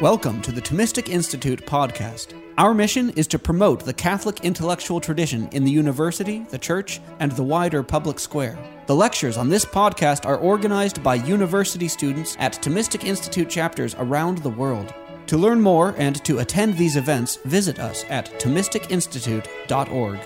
[0.00, 2.34] Welcome to the Thomistic Institute podcast.
[2.58, 7.30] Our mission is to promote the Catholic intellectual tradition in the university, the church, and
[7.30, 8.58] the wider public square.
[8.88, 14.38] The lectures on this podcast are organized by university students at Thomistic Institute chapters around
[14.38, 14.92] the world.
[15.28, 20.18] To learn more and to attend these events, visit us at ThomisticInstitute.org.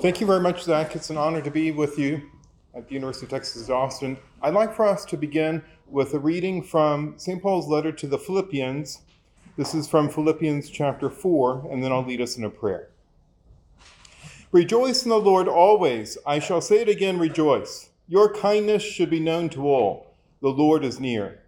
[0.00, 0.96] Thank you very much, Zach.
[0.96, 2.31] It's an honor to be with you
[2.74, 4.16] at the University of Texas at Austin.
[4.40, 7.42] I'd like for us to begin with a reading from St.
[7.42, 9.00] Paul's letter to the Philippians.
[9.56, 12.88] This is from Philippians chapter 4, and then I'll lead us in a prayer.
[14.50, 16.16] Rejoice in the Lord always.
[16.26, 17.90] I shall say it again, rejoice.
[18.08, 20.14] Your kindness should be known to all.
[20.40, 21.40] The Lord is near.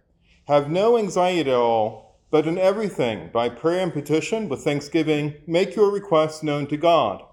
[0.47, 5.75] Have no anxiety at all, but in everything, by prayer and petition, with thanksgiving, make
[5.75, 7.23] your requests known to God.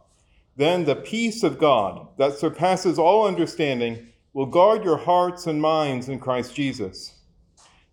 [0.57, 6.09] Then the peace of God, that surpasses all understanding, will guard your hearts and minds
[6.09, 7.15] in Christ Jesus.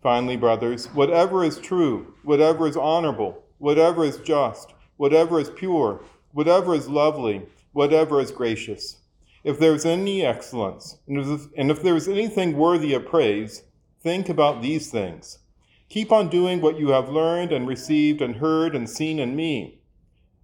[0.01, 6.73] Finally, brothers, whatever is true, whatever is honorable, whatever is just, whatever is pure, whatever
[6.73, 8.97] is lovely, whatever is gracious,
[9.43, 13.63] if there is any excellence, and if there is anything worthy of praise,
[14.01, 15.39] think about these things.
[15.87, 19.79] Keep on doing what you have learned and received and heard and seen in me.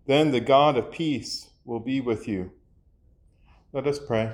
[0.08, 2.52] Then the God of peace will be with you.
[3.74, 4.32] Let us pray.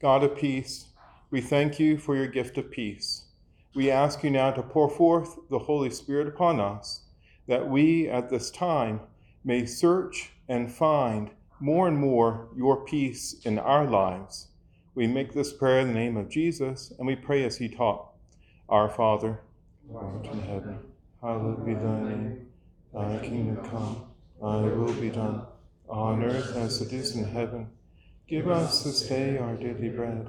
[0.00, 0.86] God of peace,
[1.30, 3.24] we thank you for your gift of peace.
[3.74, 7.02] We ask you now to pour forth the Holy Spirit upon us,
[7.46, 9.00] that we at this time
[9.44, 11.30] may search and find
[11.60, 14.48] more and more your peace in our lives.
[14.94, 18.12] We make this prayer in the name of Jesus, and we pray as he taught.
[18.68, 19.40] Our Father,
[19.88, 20.78] who art in heaven,
[21.20, 22.46] hallowed be thy name.
[22.92, 24.05] Thy kingdom come
[24.40, 25.42] Thy will be done,
[25.88, 27.68] on earth as it is in heaven.
[28.28, 30.28] Give us this day our daily bread,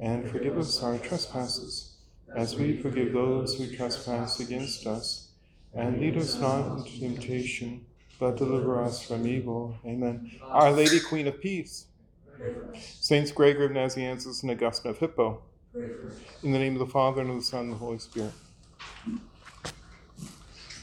[0.00, 1.96] and forgive us our trespasses,
[2.34, 5.28] as we forgive those who trespass against us.
[5.74, 7.86] And lead us not into temptation,
[8.18, 9.76] but deliver us from evil.
[9.84, 10.30] Amen.
[10.42, 11.86] Our Lady, Queen of Peace.
[12.78, 15.42] Saints Gregory of Nazianzus and Augustine of Hippo.
[15.74, 18.32] In the name of the Father, and of the Son, and of the Holy Spirit.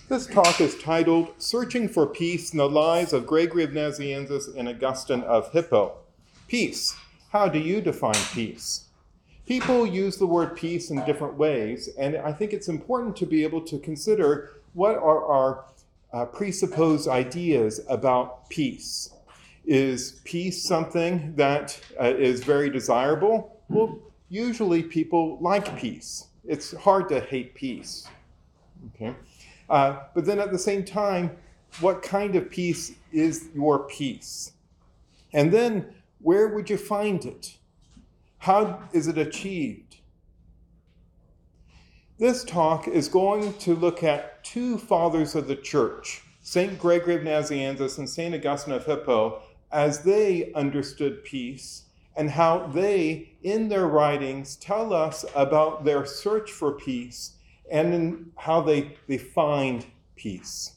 [0.09, 4.67] This talk is titled Searching for Peace in the Lives of Gregory of Nazianzus and
[4.67, 5.97] Augustine of Hippo.
[6.47, 6.95] Peace.
[7.31, 8.85] How do you define peace?
[9.45, 13.43] People use the word peace in different ways, and I think it's important to be
[13.43, 15.65] able to consider what are our
[16.11, 19.13] uh, presupposed ideas about peace.
[19.63, 23.61] Is peace something that uh, is very desirable?
[23.69, 26.29] Well, usually people like peace.
[26.47, 28.07] It's hard to hate peace.
[28.95, 29.13] Okay.
[29.69, 31.37] Uh, but then at the same time,
[31.79, 34.53] what kind of peace is your peace?
[35.33, 37.57] And then where would you find it?
[38.39, 39.97] How is it achieved?
[42.17, 46.77] This talk is going to look at two fathers of the church, St.
[46.77, 48.35] Gregory of Nazianzus and St.
[48.35, 49.41] Augustine of Hippo,
[49.71, 51.83] as they understood peace
[52.15, 57.35] and how they, in their writings, tell us about their search for peace
[57.71, 59.85] and in how they, they find
[60.15, 60.73] peace.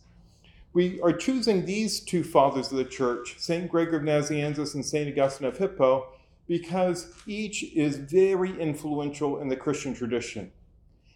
[0.72, 3.70] We are choosing these two fathers of the church, St.
[3.70, 5.08] Gregory of Nazianzus and St.
[5.08, 6.08] Augustine of Hippo,
[6.48, 10.50] because each is very influential in the Christian tradition.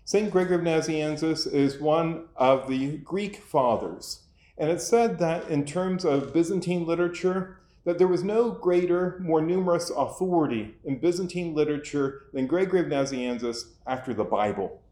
[0.05, 0.31] St.
[0.31, 4.21] Gregory of Nazianzus is one of the Greek fathers,
[4.59, 9.41] and it's said that in terms of Byzantine literature, that there was no greater, more
[9.41, 14.83] numerous authority in Byzantine literature than Gregory of Nazianzus after the Bible.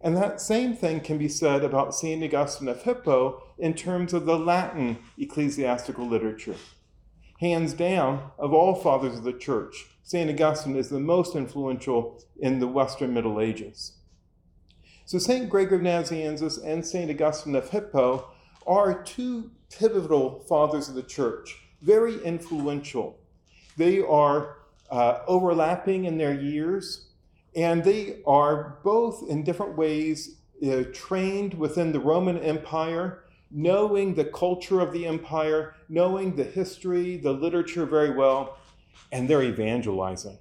[0.00, 2.22] And that same thing can be said about St.
[2.22, 6.56] Augustine of Hippo in terms of the Latin ecclesiastical literature.
[7.40, 10.30] Hands down, of all fathers of the church, St.
[10.30, 13.92] Augustine is the most influential in the Western Middle Ages.
[15.04, 15.50] So, St.
[15.50, 17.10] Gregory of Nazianzus and St.
[17.10, 18.30] Augustine of Hippo
[18.66, 23.18] are two pivotal fathers of the church, very influential.
[23.76, 24.58] They are
[24.90, 27.09] uh, overlapping in their years,
[27.56, 30.36] and they are both in different ways
[30.66, 37.16] uh, trained within the Roman Empire, knowing the culture of the empire, knowing the history,
[37.16, 38.58] the literature very well,
[39.10, 40.38] and they're evangelizing.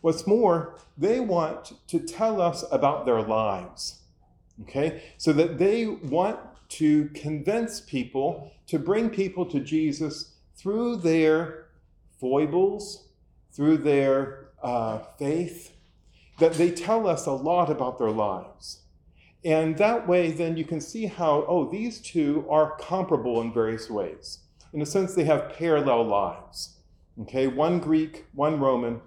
[0.00, 4.02] What's more, they want to tell us about their lives,
[4.62, 5.02] okay?
[5.16, 6.38] So that they want
[6.70, 11.66] to convince people, to bring people to Jesus through their
[12.20, 13.08] foibles,
[13.50, 15.72] through their uh, faith,
[16.38, 18.82] that they tell us a lot about their lives.
[19.44, 23.88] And that way, then you can see how, oh, these two are comparable in various
[23.88, 24.40] ways.
[24.72, 26.76] In a sense, they have parallel lives.
[27.22, 29.00] Okay, one Greek, one Roman,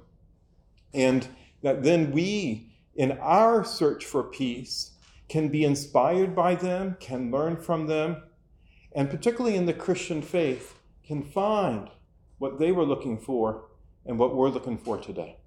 [0.94, 1.28] and
[1.62, 4.92] that then we, in our search for peace,
[5.30, 8.22] can be inspired by them, can learn from them,
[8.94, 11.90] and particularly in the Christian faith, can find
[12.38, 13.66] what they were looking for
[14.06, 15.38] and what we're looking for today.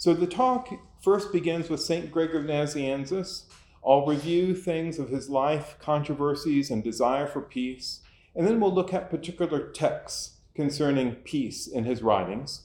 [0.00, 0.70] So the talk
[1.02, 2.10] first begins with St.
[2.10, 3.42] Gregory of Nazianzus.
[3.86, 8.00] I'll review things of his life, controversies, and desire for peace,
[8.34, 12.62] and then we'll look at particular texts concerning peace in his writings.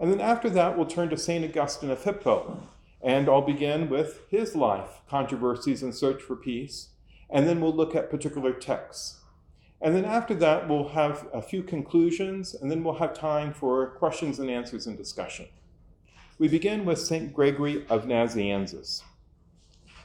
[0.00, 1.44] And then after that, we'll turn to St.
[1.44, 2.62] Augustine of Hippo,
[3.02, 6.88] and I'll begin with his life, controversies, and search for peace,
[7.28, 9.20] and then we'll look at particular texts.
[9.78, 13.88] And then after that, we'll have a few conclusions, and then we'll have time for
[13.88, 15.48] questions and answers and discussion.
[16.38, 17.32] We begin with St.
[17.32, 19.02] Gregory of Nazianzus.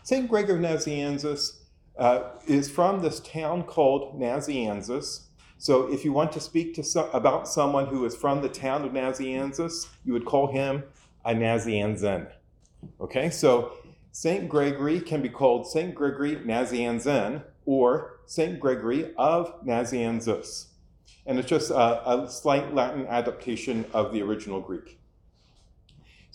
[0.04, 0.30] St.
[0.30, 1.62] Gregory of Nazianzus
[1.98, 5.28] uh, is from this town called Nazianzus.
[5.58, 8.84] So if you want to speak to so- about someone who is from the town
[8.84, 10.84] of Nazianzus, you would call him
[11.26, 12.30] a Nazianzen.
[13.00, 13.74] Okay, so
[14.12, 14.50] St.
[14.50, 15.96] Gregory can be called St.
[15.96, 18.60] Gregory Nazianzen or St.
[18.60, 20.68] Gregory of Nazianzus.
[21.26, 24.97] And it's just a, a slight Latin adaptation of the original Greek.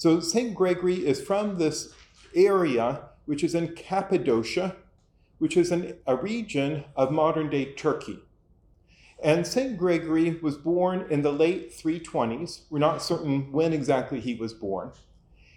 [0.02, 0.52] So St.
[0.52, 1.94] Gregory is from this
[2.34, 4.74] area which is in Cappadocia,
[5.38, 8.18] which is an, a region of modern day Turkey.
[9.22, 9.78] And St.
[9.78, 12.62] Gregory was born in the late 320s.
[12.68, 14.90] We're not certain when exactly he was born.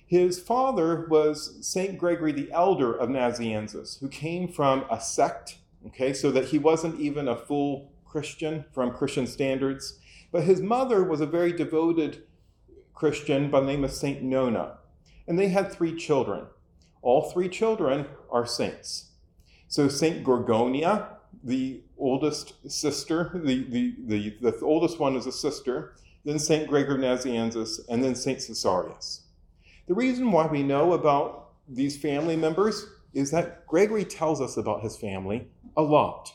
[0.05, 1.97] His father was St.
[1.97, 5.57] Gregory the Elder of Nazianzus, who came from a sect,
[5.87, 9.97] okay, so that he wasn't even a full Christian from Christian standards.
[10.31, 12.21] But his mother was a very devoted
[12.95, 14.23] Christian by the name of St.
[14.23, 14.77] Nona.
[15.27, 16.45] And they had three children.
[17.01, 19.11] All three children are saints.
[19.67, 20.23] So St.
[20.23, 21.07] Gorgonia,
[21.43, 26.67] the oldest sister, the, the, the, the oldest one is a sister, then St.
[26.67, 28.39] Gregory Nazianzus, and then St.
[28.39, 29.21] Caesarius.
[29.87, 34.81] The reason why we know about these family members is that Gregory tells us about
[34.81, 35.47] his family
[35.77, 36.33] a lot.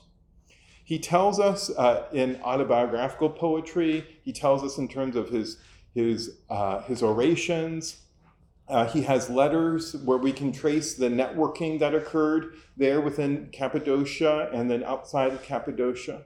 [0.84, 5.58] He tells us uh, in autobiographical poetry, he tells us in terms of his,
[5.94, 7.98] his, uh, his orations.
[8.69, 14.48] Uh, he has letters where we can trace the networking that occurred there within Cappadocia
[14.52, 16.22] and then outside of Cappadocia.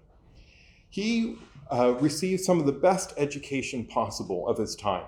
[0.90, 1.37] He
[1.72, 5.06] uh, received some of the best education possible of his time.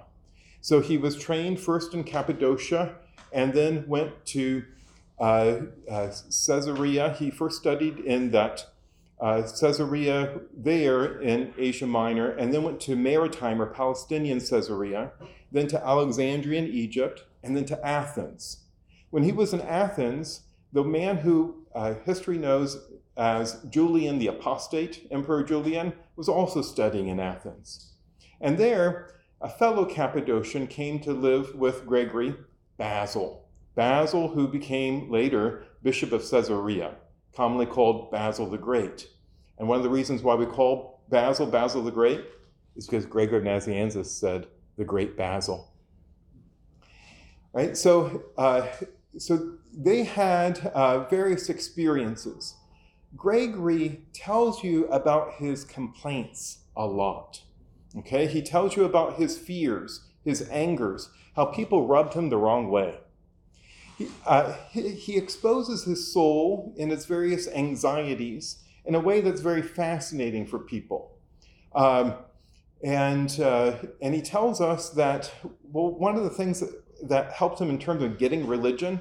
[0.63, 2.97] So he was trained first in Cappadocia
[3.33, 4.65] and then went to
[5.19, 5.57] uh,
[5.91, 6.13] uh,
[6.47, 7.15] Caesarea.
[7.19, 8.67] He first studied in that
[9.21, 15.13] uh, Caesarea there in Asia Minor, and then went to maritime or Palestinian Caesarea,
[15.51, 18.65] then to Alexandria in Egypt, and then to Athens.
[19.11, 20.43] When he was in Athens,
[20.73, 22.79] the man who uh, history knows
[23.17, 27.93] as Julian the Apostate, Emperor Julian, was also studying in Athens.
[28.41, 32.35] And there, a fellow Cappadocian came to live with Gregory,
[32.77, 33.49] Basil.
[33.75, 36.97] Basil, who became later Bishop of Caesarea,
[37.37, 39.09] commonly called Basil the Great.
[39.59, 42.25] And one of the reasons why we call Basil Basil the Great
[42.75, 44.47] is because Gregory of Nazianzus said,
[44.77, 45.73] the Great Basil.
[47.53, 47.77] Right?
[47.77, 48.67] So, uh,
[49.19, 52.55] so they had uh, various experiences.
[53.17, 57.43] Gregory tells you about his complaints a lot.
[57.99, 62.69] Okay, he tells you about his fears, his angers, how people rubbed him the wrong
[62.71, 62.99] way.
[63.97, 69.63] He, uh, he, exposes his soul in its various anxieties in a way that's very
[69.63, 71.17] fascinating for people.
[71.75, 72.15] Um,
[72.85, 75.33] and, uh, and he tells us that,
[75.73, 76.71] well, one of the things that,
[77.09, 79.01] that helped him in terms of getting religion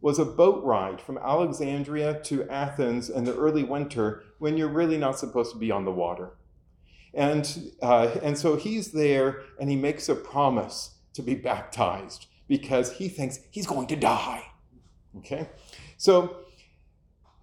[0.00, 4.98] was a boat ride from Alexandria to Athens in the early winter when you're really
[4.98, 6.36] not supposed to be on the water.
[7.12, 12.92] And, uh, and so he's there and he makes a promise to be baptized because
[12.92, 14.42] he thinks he's going to die.
[15.18, 15.48] Okay?
[15.96, 16.36] So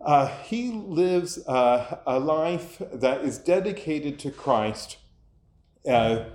[0.01, 4.98] uh, he lives uh, a life that is dedicated to Christ
[5.88, 6.25] uh,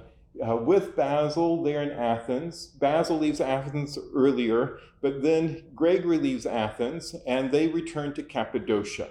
[0.46, 2.66] uh, with Basil there in Athens.
[2.66, 9.08] Basil leaves Athens earlier, but then Gregory leaves Athens and they return to Cappadocia.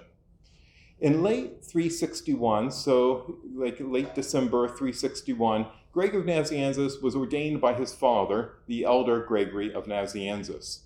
[1.00, 7.94] In late 361, so like late December 361, Gregory of Nazianzus was ordained by his
[7.94, 10.80] father, the elder Gregory of Nazianzus.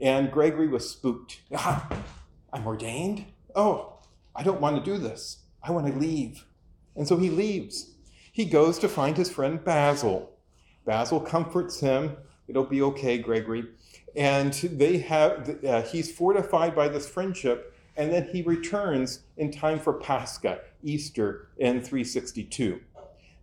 [0.00, 1.40] And Gregory was spooked.
[1.54, 1.88] Ah,
[2.52, 3.26] I'm ordained?
[3.54, 3.98] Oh,
[4.34, 5.38] I don't want to do this.
[5.62, 6.44] I want to leave.
[6.94, 7.90] And so he leaves.
[8.32, 10.30] He goes to find his friend Basil.
[10.84, 12.16] Basil comforts him.
[12.46, 13.66] It'll be okay, Gregory.
[14.16, 19.80] And they have, uh, he's fortified by this friendship and then he returns in time
[19.80, 22.80] for Pascha, Easter, in 362.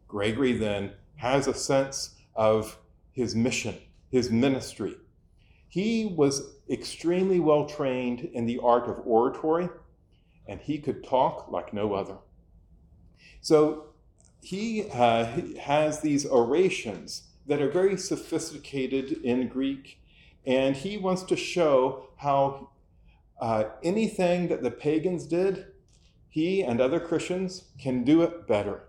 [0.07, 2.77] Gregory then has a sense of
[3.12, 3.77] his mission,
[4.09, 4.95] his ministry.
[5.67, 9.69] He was extremely well trained in the art of oratory,
[10.47, 12.17] and he could talk like no other.
[13.41, 13.88] So
[14.41, 15.25] he uh,
[15.59, 20.00] has these orations that are very sophisticated in Greek,
[20.45, 22.69] and he wants to show how
[23.39, 25.67] uh, anything that the pagans did,
[26.29, 28.83] he and other Christians can do it better.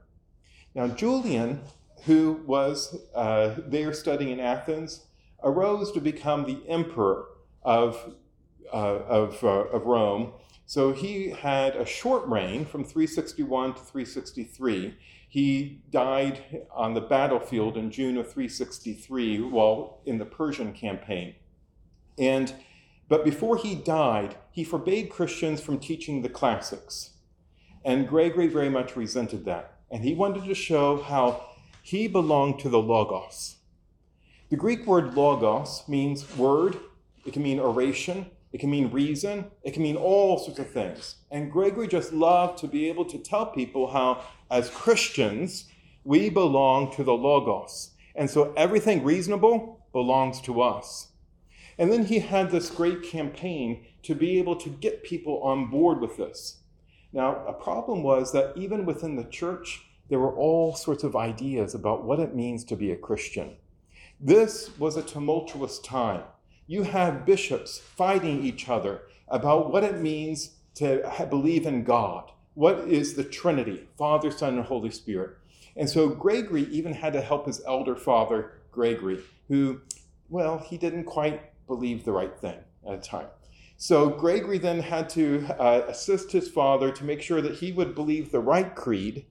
[0.76, 1.62] Now, Julian,
[2.04, 5.06] who was uh, there studying in Athens,
[5.42, 7.24] arose to become the emperor
[7.62, 8.14] of,
[8.70, 10.34] uh, of, uh, of Rome.
[10.66, 14.98] So he had a short reign from 361 to 363.
[15.26, 21.36] He died on the battlefield in June of 363 while in the Persian campaign.
[22.18, 22.52] And
[23.08, 27.12] but before he died, he forbade Christians from teaching the classics.
[27.82, 29.75] And Gregory very much resented that.
[29.90, 31.44] And he wanted to show how
[31.82, 33.56] he belonged to the Logos.
[34.48, 36.76] The Greek word logos means word,
[37.24, 41.16] it can mean oration, it can mean reason, it can mean all sorts of things.
[41.32, 45.66] And Gregory just loved to be able to tell people how, as Christians,
[46.04, 47.90] we belong to the Logos.
[48.14, 51.08] And so everything reasonable belongs to us.
[51.76, 56.00] And then he had this great campaign to be able to get people on board
[56.00, 56.58] with this.
[57.16, 61.74] Now, a problem was that even within the church, there were all sorts of ideas
[61.74, 63.56] about what it means to be a Christian.
[64.20, 66.24] This was a tumultuous time.
[66.66, 72.32] You have bishops fighting each other about what it means to believe in God.
[72.52, 75.38] What is the Trinity, Father, Son, and Holy Spirit?
[75.74, 79.80] And so Gregory even had to help his elder father, Gregory, who,
[80.28, 83.28] well, he didn't quite believe the right thing at a time.
[83.76, 87.94] So Gregory then had to uh, assist his father to make sure that he would
[87.94, 89.26] believe the right creed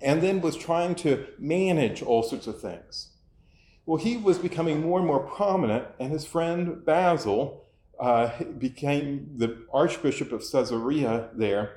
[0.00, 3.08] and then was trying to manage all sorts of things.
[3.86, 7.64] Well, he was becoming more and more prominent, and his friend Basil
[8.00, 11.76] uh, became the Archbishop of Caesarea there.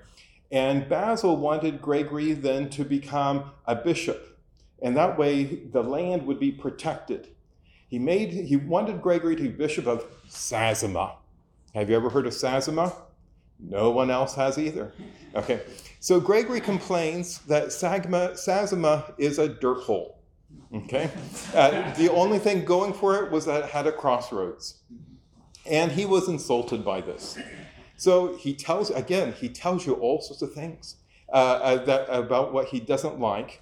[0.51, 4.39] And Basil wanted Gregory then to become a bishop,
[4.81, 7.27] and that way the land would be protected.
[7.89, 11.15] He made he wanted Gregory to be bishop of Sasima.
[11.77, 12.91] Have you ever heard of Sasima?
[13.59, 14.93] No one else has either.
[15.35, 15.61] Okay,
[15.99, 20.17] so Gregory complains that Sasima, is a dirt hole.
[20.73, 21.11] Okay,
[21.53, 24.79] uh, the only thing going for it was that it had a crossroads,
[25.67, 27.37] and he was insulted by this.
[27.95, 30.95] So he tells again, he tells you all sorts of things
[31.31, 33.61] uh, uh that, about what he doesn't like,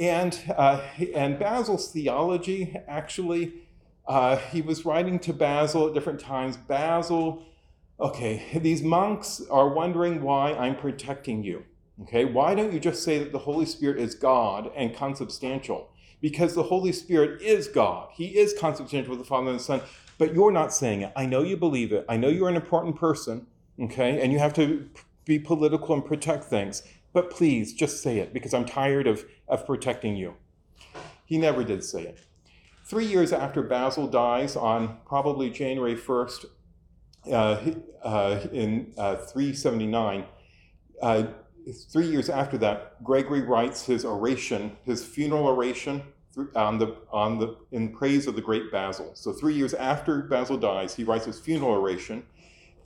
[0.00, 0.80] and, uh,
[1.14, 3.65] and Basil's theology, actually,
[4.08, 6.56] uh, he was writing to Basil at different times.
[6.56, 7.42] Basil,
[7.98, 11.64] okay, these monks are wondering why I'm protecting you.
[12.02, 15.88] Okay, why don't you just say that the Holy Spirit is God and consubstantial?
[16.20, 18.10] Because the Holy Spirit is God.
[18.12, 19.80] He is consubstantial with the Father and the Son,
[20.18, 21.12] but you're not saying it.
[21.16, 22.04] I know you believe it.
[22.08, 23.46] I know you're an important person,
[23.80, 24.88] okay, and you have to
[25.24, 26.82] be political and protect things.
[27.12, 30.34] But please, just say it because I'm tired of, of protecting you.
[31.24, 32.18] He never did say it.
[32.86, 36.44] Three years after Basil dies, on probably January 1st,
[37.32, 37.60] uh,
[38.04, 40.24] uh, in uh, 379,
[41.02, 41.24] uh,
[41.92, 46.00] three years after that, Gregory writes his oration, his funeral oration
[46.54, 49.10] on the, on the, in praise of the great Basil.
[49.14, 52.22] So three years after Basil dies, he writes his funeral oration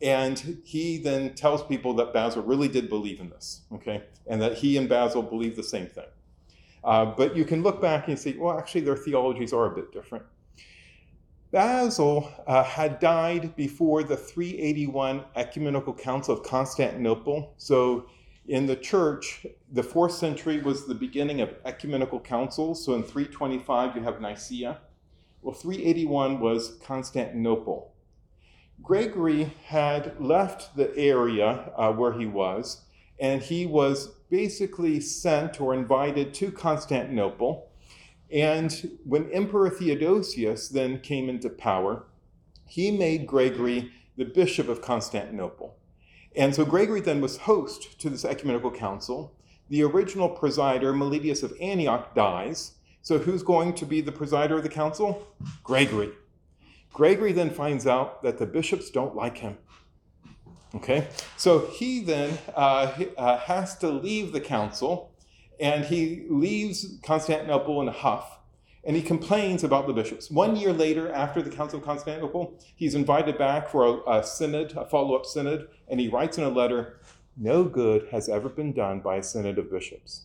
[0.00, 4.54] and he then tells people that Basil really did believe in this, okay, and that
[4.56, 6.06] he and Basil believe the same thing.
[6.82, 9.92] Uh, but you can look back and see, well, actually, their theologies are a bit
[9.92, 10.24] different.
[11.52, 17.54] Basil uh, had died before the 381 Ecumenical Council of Constantinople.
[17.58, 18.06] So,
[18.46, 22.84] in the church, the fourth century was the beginning of ecumenical councils.
[22.84, 24.78] So, in 325, you have Nicaea.
[25.42, 27.94] Well, 381 was Constantinople.
[28.82, 32.82] Gregory had left the area uh, where he was,
[33.18, 37.70] and he was basically sent or invited to Constantinople.
[38.32, 42.04] And when Emperor Theodosius then came into power,
[42.66, 45.76] he made Gregory the bishop of Constantinople.
[46.36, 49.34] And so Gregory then was host to this ecumenical council.
[49.68, 52.72] The original presider, Meletius of Antioch, dies.
[53.02, 55.26] So who's going to be the presider of the council?
[55.64, 56.10] Gregory.
[56.92, 59.58] Gregory then finds out that the bishops don't like him.
[60.74, 65.10] Okay, so he then uh, uh, has to leave the council
[65.58, 68.38] and he leaves Constantinople in a huff
[68.84, 70.30] and he complains about the bishops.
[70.30, 74.72] One year later, after the Council of Constantinople, he's invited back for a, a synod,
[74.76, 77.00] a follow up synod, and he writes in a letter
[77.36, 80.22] No good has ever been done by a synod of bishops.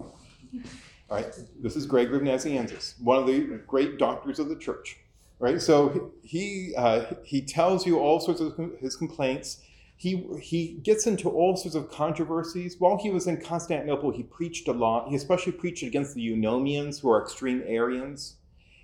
[0.00, 1.26] All right,
[1.60, 4.96] this is Gregory of Nazianzus, one of the great doctors of the church.
[5.38, 5.60] right?
[5.60, 9.60] So he uh, he tells you all sorts of his complaints.
[10.02, 12.74] He he gets into all sorts of controversies.
[12.80, 15.08] While he was in Constantinople, he preached a lot.
[15.08, 18.34] He especially preached against the Eunomians, who are extreme Arians.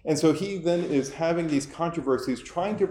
[0.04, 2.88] And so he then is having these controversies, trying to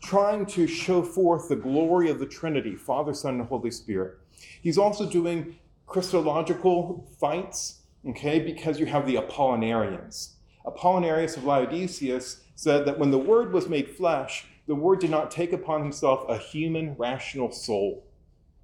[0.00, 4.18] trying to show forth the glory of the Trinity, Father, Son, and Holy Spirit.
[4.62, 5.56] He's also doing
[5.88, 10.34] Christological fights, okay, because you have the Apollinarians.
[10.64, 12.20] Apollinarius of Laodicea
[12.54, 16.28] said that when the Word was made flesh, the Word did not take upon himself
[16.28, 18.04] a human rational soul.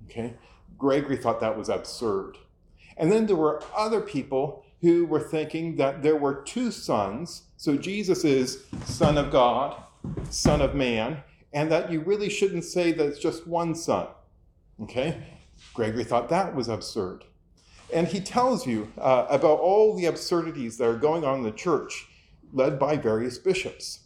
[0.06, 0.34] Okay?
[0.78, 2.38] Gregory thought that was absurd.
[2.96, 7.42] And then there were other people who were thinking that there were two sons.
[7.56, 9.76] So Jesus is Son of God,
[10.30, 14.08] Son of Man, and that you really shouldn't say that it's just one son.
[14.82, 15.22] Okay?
[15.74, 17.24] Gregory thought that was absurd.
[17.92, 21.50] And he tells you uh, about all the absurdities that are going on in the
[21.50, 22.06] church,
[22.52, 24.00] led by various bishops.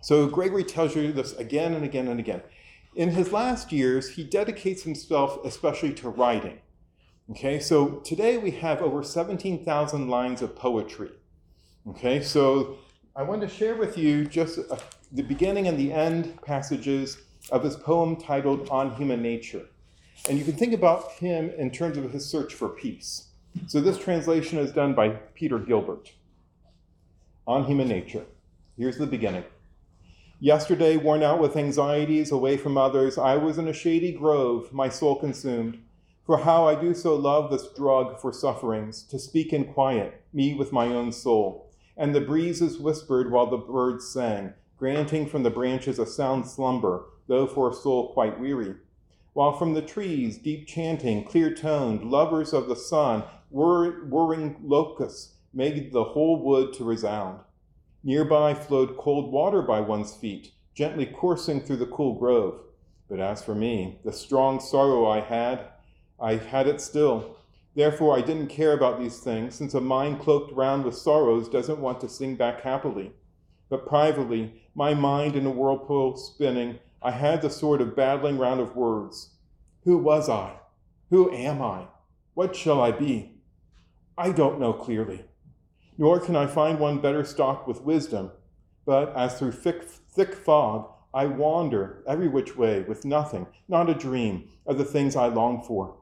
[0.00, 2.42] So Gregory tells you this again and again and again.
[2.94, 6.58] In his last years, he dedicates himself especially to writing.
[7.30, 11.10] Okay, so today we have over 17,000 lines of poetry.
[11.88, 12.78] Okay, so
[13.14, 14.76] I want to share with you just uh,
[15.12, 17.18] the beginning and the end passages
[17.52, 19.66] of his poem titled On Human Nature.
[20.28, 23.28] And you can think about him in terms of his search for peace.
[23.66, 26.12] So this translation is done by Peter Gilbert
[27.46, 28.24] on human nature.
[28.76, 29.44] Here's the beginning.
[30.40, 34.88] Yesterday, worn out with anxieties away from others, I was in a shady grove, my
[34.88, 35.78] soul consumed.
[36.24, 40.54] For how I do so love this drug for sufferings, to speak in quiet, me
[40.54, 41.70] with my own soul.
[41.96, 47.04] And the breezes whispered while the birds sang, granting from the branches a sound slumber,
[47.28, 48.74] though for a soul quite weary
[49.32, 55.34] while from the trees, deep chanting, clear toned, lovers of the sun, whir- whirring locusts
[55.52, 57.40] made the whole wood to resound.
[58.02, 62.60] Nearby flowed cold water by one's feet, gently coursing through the cool grove.
[63.08, 65.66] But as for me, the strong sorrow I had,
[66.18, 67.36] I had it still.
[67.74, 71.80] Therefore, I didn't care about these things, since a mind cloaked round with sorrows doesn't
[71.80, 73.12] want to sing back happily.
[73.68, 78.60] But privately, my mind in a whirlpool spinning, I had the sort of battling round
[78.60, 79.30] of words.
[79.84, 80.54] Who was I?
[81.10, 81.86] Who am I?
[82.34, 83.34] What shall I be?
[84.18, 85.24] I don't know clearly,
[86.00, 88.30] nor can I find one better stocked with wisdom.
[88.86, 93.94] But as through thick, thick fog, I wander every which way with nothing, not a
[93.94, 95.98] dream, of the things I long for.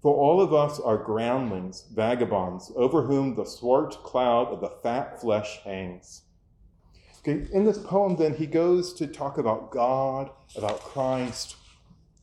[0.00, 5.20] For all of us are groundlings, vagabonds, over whom the swart cloud of the fat
[5.20, 6.22] flesh hangs.
[7.18, 11.56] Okay, in this poem, then, he goes to talk about God, about Christ,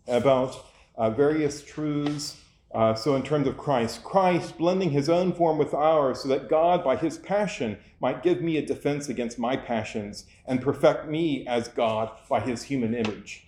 [0.08, 2.38] about uh, various truths.
[2.74, 6.50] Uh, so, in terms of Christ, Christ blending his own form with ours so that
[6.50, 11.46] God, by his passion, might give me a defense against my passions and perfect me
[11.48, 13.46] as God by his human image.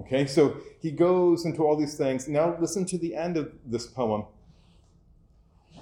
[0.00, 2.28] Okay, so he goes into all these things.
[2.28, 4.26] Now, listen to the end of this poem.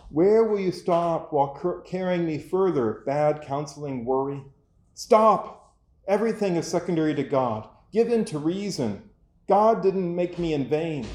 [0.08, 4.42] Where will you stop while carrying me further, bad counseling worry?
[4.94, 5.74] Stop!
[6.06, 7.68] Everything is secondary to God.
[7.92, 9.10] Give in to reason.
[9.48, 11.06] God didn't make me in vain.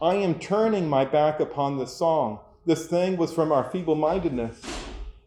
[0.00, 2.40] I am turning my back upon this song.
[2.66, 4.60] This thing was from our feeble mindedness.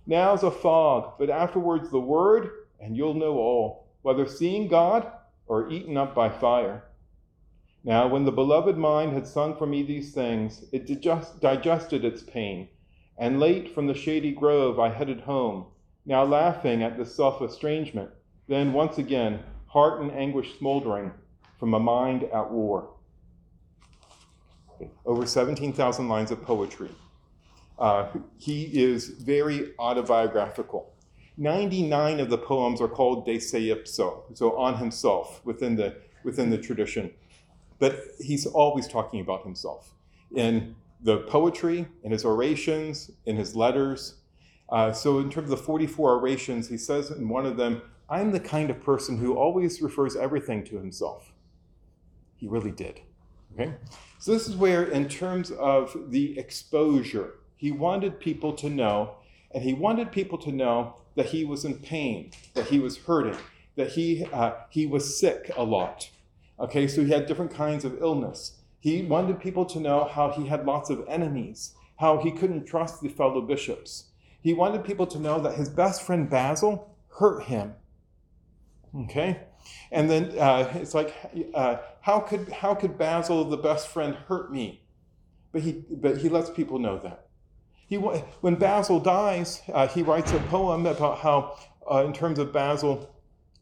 [0.05, 2.49] Now's a fog, but afterwards the word,
[2.79, 5.11] and you'll know all, whether seeing God
[5.47, 6.83] or eaten up by fire.
[7.83, 12.21] Now, when the beloved mind had sung for me these things, it digest, digested its
[12.21, 12.67] pain,
[13.17, 15.65] and late from the shady grove I headed home
[16.07, 18.09] now laughing at this self estrangement,
[18.47, 21.11] then once again, heart and anguish smoldering
[21.59, 22.89] from a mind at war.
[25.05, 26.89] Over 17,000 lines of poetry.
[27.79, 30.93] Uh, he is very autobiographical.
[31.37, 36.49] 99 of the poems are called de se ipso, so on himself within the, within
[36.49, 37.11] the tradition.
[37.77, 39.93] But he's always talking about himself
[40.35, 44.15] in the poetry, in his orations, in his letters,
[44.69, 48.31] uh, so, in terms of the 44 orations, he says in one of them, I'm
[48.31, 51.31] the kind of person who always refers everything to himself.
[52.35, 53.01] He really did.
[53.57, 53.73] Okay?
[54.19, 59.15] So, this is where, in terms of the exposure, he wanted people to know,
[59.51, 63.37] and he wanted people to know that he was in pain, that he was hurting,
[63.75, 66.09] that he, uh, he was sick a lot.
[66.59, 68.57] Okay, so he had different kinds of illness.
[68.79, 73.01] He wanted people to know how he had lots of enemies, how he couldn't trust
[73.01, 74.05] the fellow bishops
[74.47, 77.73] he wanted people to know that his best friend Basil hurt him.
[78.95, 79.41] Okay?
[79.91, 81.13] And then uh, it's like,
[81.53, 84.81] uh, how, could, how could Basil, the best friend, hurt me?
[85.51, 87.27] But he, but he lets people know that.
[87.85, 91.57] He, when Basil dies, uh, he writes a poem about how,
[91.91, 93.13] uh, in terms of Basil,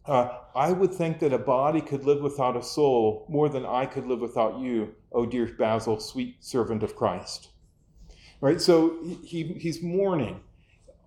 [0.06, 3.88] uh, I would think that a body could live without a soul more than I
[3.88, 7.50] could live without you, oh dear Basil, sweet servant of Christ.
[8.42, 8.62] Right?
[8.62, 10.40] So he, he's mourning.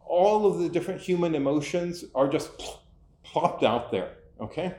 [0.05, 2.51] All of the different human emotions are just
[3.23, 4.17] plopped out there.
[4.41, 4.75] Okay?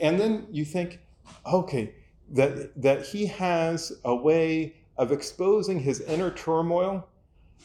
[0.00, 1.00] And then you think,
[1.46, 1.94] okay,
[2.30, 7.08] that, that he has a way of exposing his inner turmoil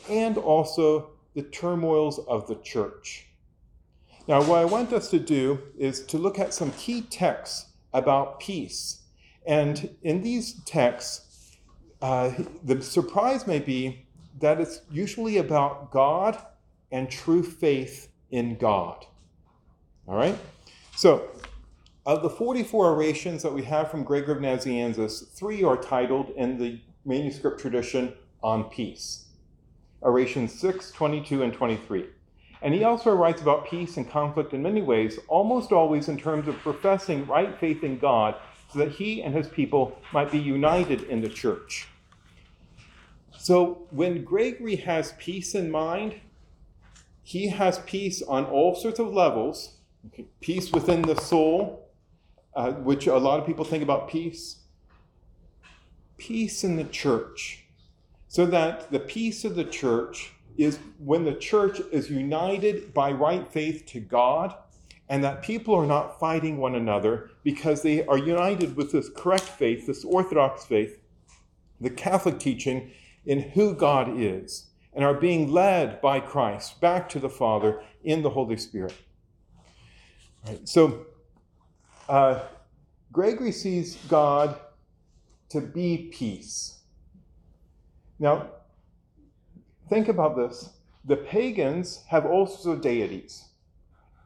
[0.10, 3.28] and also the turmoils of the church.
[4.28, 8.40] Now, what I want us to do is to look at some key texts about
[8.40, 9.02] peace.
[9.46, 11.58] And in these texts,
[12.02, 12.32] uh,
[12.64, 14.06] the surprise may be
[14.40, 16.38] that it's usually about God
[16.92, 19.06] and true faith in God.
[20.08, 20.38] All right?
[20.96, 21.30] So,
[22.06, 26.58] of the 44 orations that we have from Gregory of Nazianzus, three are titled in
[26.58, 29.26] the manuscript tradition on peace.
[30.02, 32.06] Orations 6, 22, and 23.
[32.62, 36.48] And he also writes about peace and conflict in many ways, almost always in terms
[36.48, 38.36] of professing right faith in God
[38.72, 41.88] so that he and his people might be united in the church.
[43.38, 46.16] So when Gregory has peace in mind,
[47.22, 49.76] he has peace on all sorts of levels
[50.08, 51.83] okay, peace within the soul,
[52.56, 54.58] uh, which a lot of people think about peace,
[56.18, 57.66] peace in the church,
[58.28, 63.52] so that the peace of the church is when the church is united by right
[63.52, 64.56] faith to God,
[65.10, 69.44] and that people are not fighting one another because they are united with this correct
[69.44, 71.00] faith, this Orthodox faith,
[71.82, 72.92] the Catholic teaching
[73.26, 78.22] in who God is, and are being led by Christ back to the Father in
[78.22, 78.94] the Holy Spirit.
[80.46, 81.08] Right, so,
[82.10, 82.40] uh,
[83.12, 84.60] Gregory sees God
[85.50, 86.80] to be peace.
[88.20, 88.48] Now,
[89.90, 90.70] Think about this.
[91.06, 93.50] The pagans have also deities,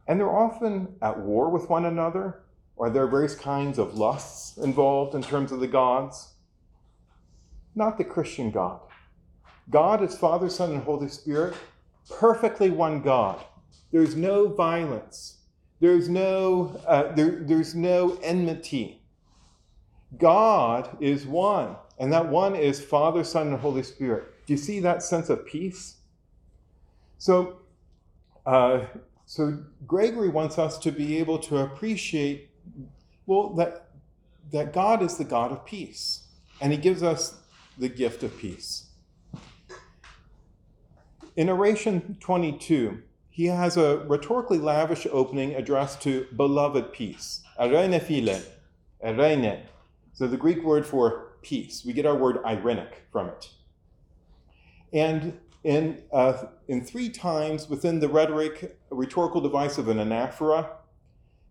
[0.08, 2.44] and they're often at war with one another,
[2.76, 6.36] or there are various kinds of lusts involved in terms of the gods.
[7.76, 8.80] Not the Christian God.
[9.70, 11.56] God is Father, Son, and Holy Spirit,
[12.10, 13.44] perfectly one God.
[13.92, 15.37] There's no violence.
[15.80, 19.02] There's no, uh, there, there's no enmity.
[20.18, 24.46] God is one, and that one is Father, Son, and Holy Spirit.
[24.46, 25.98] Do you see that sense of peace?
[27.18, 27.60] So,
[28.46, 28.86] uh,
[29.26, 32.50] so Gregory wants us to be able to appreciate,
[33.26, 33.84] well, that
[34.52, 36.28] that God is the God of peace,
[36.62, 37.38] and He gives us
[37.78, 38.86] the gift of peace.
[41.36, 43.04] In Oration 22,
[43.38, 47.44] he has a rhetorically lavish opening addressed to beloved peace.
[47.60, 48.44] Eirene phile,
[49.06, 49.62] eirene.
[50.14, 51.86] So the Greek word for peace.
[51.86, 53.52] We get our word irenic from it.
[54.92, 60.70] And in, uh, in three times within the rhetoric, rhetorical device of an anaphora,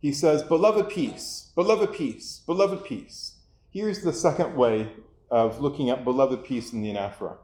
[0.01, 3.37] he says, Beloved peace, beloved peace, beloved peace.
[3.71, 4.91] Here's the second way
[5.31, 7.37] of looking at beloved peace in the anaphora.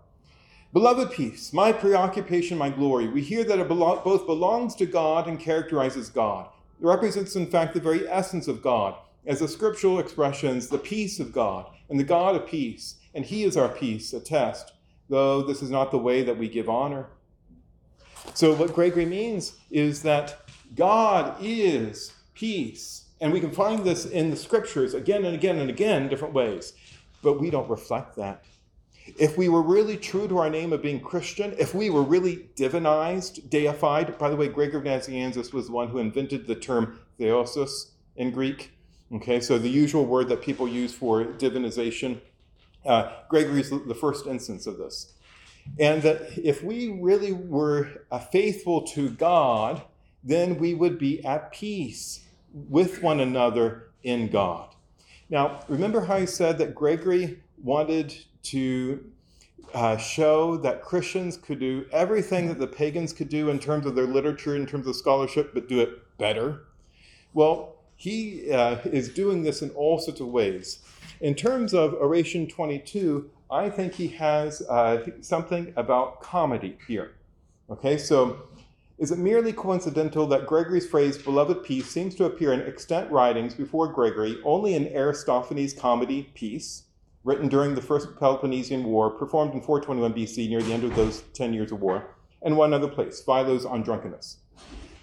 [0.72, 3.06] Beloved peace, my preoccupation, my glory.
[3.08, 6.46] We hear that it both belongs to God and characterizes God.
[6.80, 8.94] It represents, in fact, the very essence of God,
[9.26, 13.44] as the scriptural expressions, the peace of God and the God of peace, and He
[13.44, 14.72] is our peace, attest
[15.12, 17.06] though this is not the way that we give honor.
[18.34, 20.40] So, what Gregory means is that
[20.74, 23.04] God is peace.
[23.20, 26.72] And we can find this in the scriptures again and again and again, different ways.
[27.22, 28.44] But we don't reflect that.
[29.18, 32.48] If we were really true to our name of being Christian, if we were really
[32.56, 37.00] divinized, deified, by the way, Gregory of Nazianzus was the one who invented the term
[37.18, 38.72] theosis in Greek.
[39.12, 42.20] Okay, so the usual word that people use for divinization
[42.84, 45.12] uh, Gregory's the first instance of this.
[45.78, 49.82] And that if we really were uh, faithful to God,
[50.24, 54.74] then we would be at peace with one another in God.
[55.30, 59.04] Now, remember how I said that Gregory wanted to
[59.74, 63.94] uh, show that Christians could do everything that the pagans could do in terms of
[63.94, 66.64] their literature, in terms of scholarship, but do it better?
[67.32, 70.80] Well, he uh, is doing this in all sorts of ways.
[71.20, 77.12] In terms of Oration 22, I think he has uh, something about comedy here.
[77.70, 78.42] Okay, so
[78.98, 83.54] is it merely coincidental that Gregory's phrase, beloved peace, seems to appear in extant writings
[83.54, 86.84] before Gregory only in Aristophanes' comedy Peace,
[87.24, 91.22] written during the First Peloponnesian War, performed in 421 BC near the end of those
[91.34, 94.38] 10 years of war, and one other place, Philo's on drunkenness?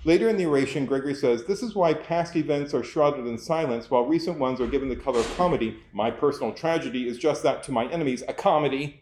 [0.05, 3.91] Later in the oration, Gregory says, This is why past events are shrouded in silence,
[3.91, 5.77] while recent ones are given the color of comedy.
[5.91, 9.01] My personal tragedy is just that to my enemies, a comedy.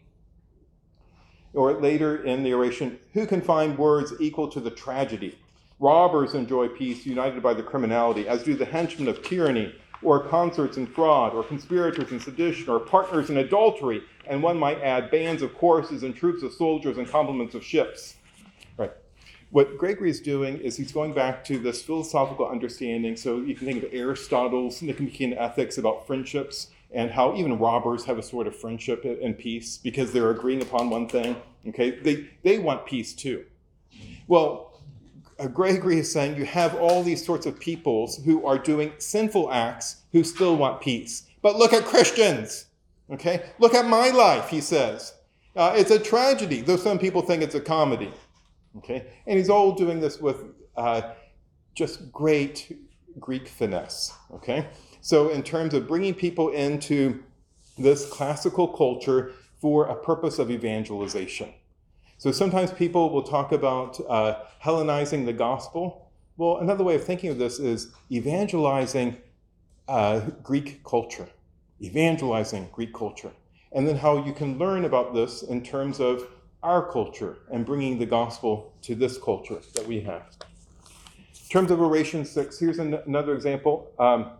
[1.52, 5.38] Or later in the oration, Who can find words equal to the tragedy?
[5.78, 9.72] Robbers enjoy peace united by the criminality, as do the henchmen of tyranny,
[10.02, 14.80] or concerts in fraud, or conspirators in sedition, or partners in adultery, and one might
[14.80, 18.16] add bands of horses and troops of soldiers and complements of ships.
[18.76, 18.92] Right.
[19.50, 23.16] What Gregory is doing is he's going back to this philosophical understanding.
[23.16, 28.18] So you can think of Aristotle's Nicomachean Ethics about friendships and how even robbers have
[28.18, 31.36] a sort of friendship and peace because they're agreeing upon one thing.
[31.66, 33.44] Okay, they, they want peace too.
[34.26, 34.67] Well,
[35.46, 40.02] Gregory is saying you have all these sorts of peoples who are doing sinful acts
[40.12, 41.28] who still want peace.
[41.42, 42.66] But look at Christians.
[43.10, 45.14] Okay, look at my life, he says.
[45.54, 48.12] Uh, it's a tragedy, though some people think it's a comedy.
[48.76, 50.44] Okay, and he's all doing this with
[50.76, 51.02] uh,
[51.74, 52.76] just great
[53.18, 54.12] Greek finesse.
[54.32, 54.68] Okay,
[55.00, 57.22] so in terms of bringing people into
[57.78, 61.52] this classical culture for a purpose of evangelization.
[62.18, 66.10] So sometimes people will talk about uh, Hellenizing the gospel.
[66.36, 69.16] Well, another way of thinking of this is evangelizing
[69.86, 71.28] uh, Greek culture,
[71.80, 73.30] evangelizing Greek culture,
[73.70, 76.26] and then how you can learn about this in terms of
[76.64, 80.26] our culture and bringing the gospel to this culture that we have.
[80.40, 83.92] In terms of Oration 6, here's an- another example.
[83.96, 84.32] Um,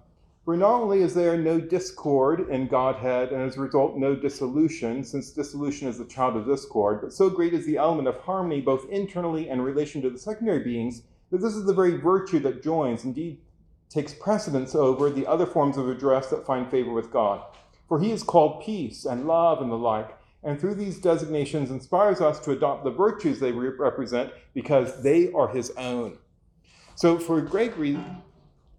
[0.49, 5.05] for not only is there no discord in Godhead, and as a result, no dissolution,
[5.05, 8.63] since dissolution is the child of discord, but so great is the element of harmony
[8.63, 12.39] both internally and in relation to the secondary beings that this is the very virtue
[12.39, 13.43] that joins, indeed
[13.91, 17.43] takes precedence over the other forms of address that find favor with God.
[17.87, 22.23] For he is called peace and love and the like, and through these designations inspires
[22.23, 26.17] us to adopt the virtues they represent because they are his own.
[26.95, 28.03] So for Gregory,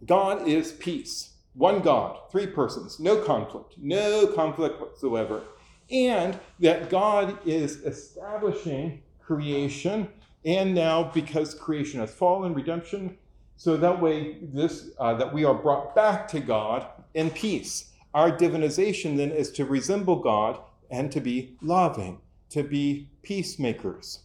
[0.03, 5.43] God is peace one God, three persons, no conflict, no conflict whatsoever.
[5.91, 10.07] And that God is establishing creation,
[10.45, 13.17] and now because creation has fallen, redemption,
[13.57, 17.91] so that way this uh, that we are brought back to God in peace.
[18.13, 20.59] Our divinization then is to resemble God
[20.89, 24.19] and to be loving, to be peacemakers.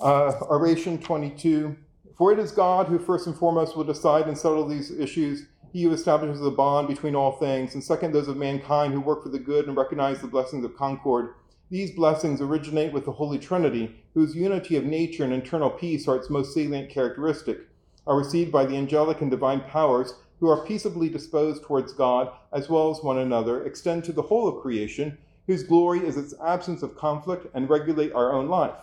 [0.00, 1.76] Uh, Oration 22
[2.16, 5.46] for it is God who first and foremost will decide and settle these issues.
[5.72, 9.24] He who establishes the bond between all things, and second, those of mankind who work
[9.24, 11.34] for the good and recognize the blessings of concord.
[11.70, 16.14] These blessings originate with the Holy Trinity, whose unity of nature and internal peace are
[16.14, 17.58] its most salient characteristic,
[18.06, 22.68] are received by the angelic and divine powers who are peaceably disposed towards God as
[22.68, 26.84] well as one another, extend to the whole of creation, whose glory is its absence
[26.84, 28.74] of conflict, and regulate our own life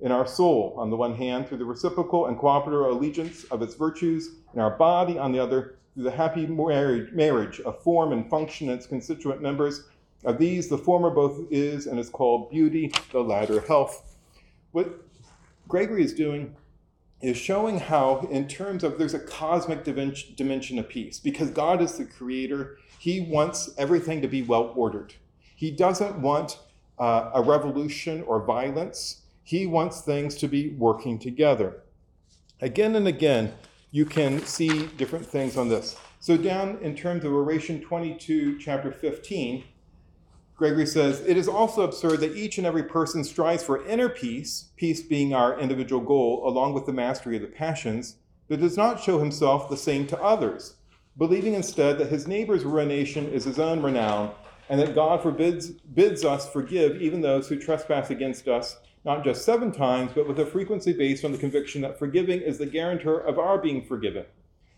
[0.00, 3.74] in our soul, on the one hand, through the reciprocal and cooperative allegiance of its
[3.74, 8.68] virtues, in our body, on the other, through the happy marriage of form and function
[8.68, 9.84] and its constituent members.
[10.24, 14.16] Of these, the former both is and is called beauty, the latter health.
[14.72, 15.02] What
[15.68, 16.56] Gregory is doing
[17.20, 21.98] is showing how, in terms of there's a cosmic dimension of peace, because God is
[21.98, 25.14] the creator, he wants everything to be well ordered.
[25.56, 26.58] He doesn't want
[26.98, 29.19] uh, a revolution or violence.
[29.50, 31.82] He wants things to be working together.
[32.60, 33.52] Again and again,
[33.90, 35.96] you can see different things on this.
[36.20, 39.64] So, down in terms of Oration 22, chapter 15,
[40.54, 44.68] Gregory says, It is also absurd that each and every person strives for inner peace,
[44.76, 49.02] peace being our individual goal, along with the mastery of the passions, but does not
[49.02, 50.76] show himself the same to others,
[51.18, 54.32] believing instead that his neighbor's ruination is his own renown,
[54.68, 59.44] and that God forbids, bids us forgive even those who trespass against us not just
[59.44, 63.18] seven times, but with a frequency based on the conviction that forgiving is the guarantor
[63.18, 64.24] of our being forgiven.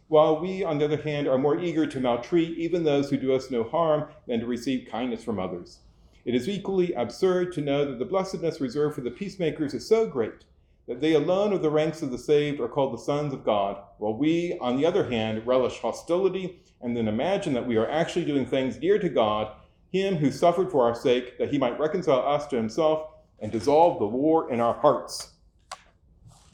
[0.09, 3.35] While we, on the other hand, are more eager to maltreat even those who do
[3.35, 5.79] us no harm than to receive kindness from others.
[6.25, 10.07] It is equally absurd to know that the blessedness reserved for the peacemakers is so
[10.07, 10.45] great
[10.89, 13.79] that they alone of the ranks of the saved are called the sons of God,
[13.99, 18.25] while we, on the other hand, relish hostility and then imagine that we are actually
[18.25, 19.53] doing things dear to God,
[19.93, 23.12] Him who suffered for our sake, that He might reconcile us to Himself
[23.43, 25.33] and dissolve the war in our hearts.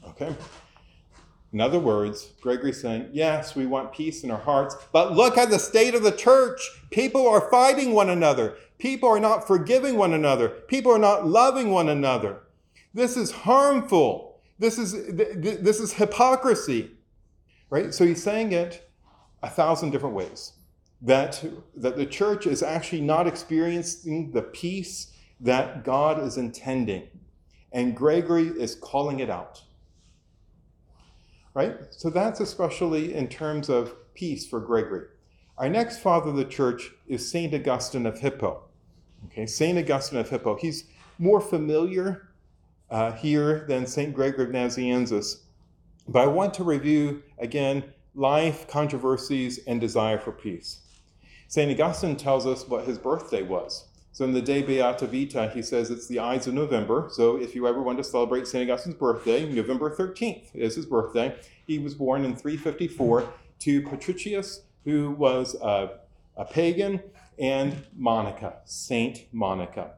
[0.07, 0.35] Okay?
[1.53, 5.49] In other words, Gregory's saying, yes, we want peace in our hearts, but look at
[5.49, 6.59] the state of the church.
[6.91, 8.57] People are fighting one another.
[8.77, 10.49] People are not forgiving one another.
[10.49, 12.41] People are not loving one another.
[12.93, 14.41] This is harmful.
[14.57, 16.91] This is, this is hypocrisy.
[17.69, 17.93] Right?
[17.93, 18.89] So he's saying it
[19.41, 20.53] a thousand different ways.
[21.01, 21.43] That,
[21.77, 27.07] that the church is actually not experiencing the peace that God is intending.
[27.71, 29.61] And Gregory is calling it out.
[31.53, 31.75] Right?
[31.91, 35.07] So that's especially in terms of peace for Gregory.
[35.57, 37.53] Our next father of the church is St.
[37.53, 38.63] Augustine of Hippo.
[39.25, 39.77] Okay, St.
[39.77, 40.55] Augustine of Hippo.
[40.55, 40.85] He's
[41.17, 42.29] more familiar
[42.89, 44.13] uh, here than St.
[44.13, 45.41] Gregory of Nazianzus.
[46.07, 47.83] But I want to review again
[48.15, 50.81] life, controversies, and desire for peace.
[51.47, 51.71] St.
[51.71, 53.88] Augustine tells us what his birthday was.
[54.19, 57.07] So in the De Beata Vita, he says it's the Ides of November.
[57.09, 58.69] So if you ever want to celebrate St.
[58.69, 61.37] Augustine's birthday, November 13th is his birthday.
[61.65, 65.99] He was born in 354 to Patricius, who was a,
[66.35, 67.01] a pagan,
[67.39, 69.91] and Monica, Saint Monica.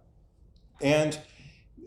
[0.81, 1.17] And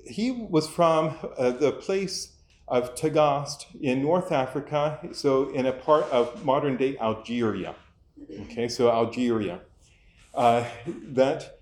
[0.04, 2.32] he was from uh, the place
[2.66, 7.76] of Tagaste in North Africa, so in a part of modern day Algeria.
[8.40, 9.60] Okay, so Algeria.
[10.34, 10.64] Uh,
[11.12, 11.60] that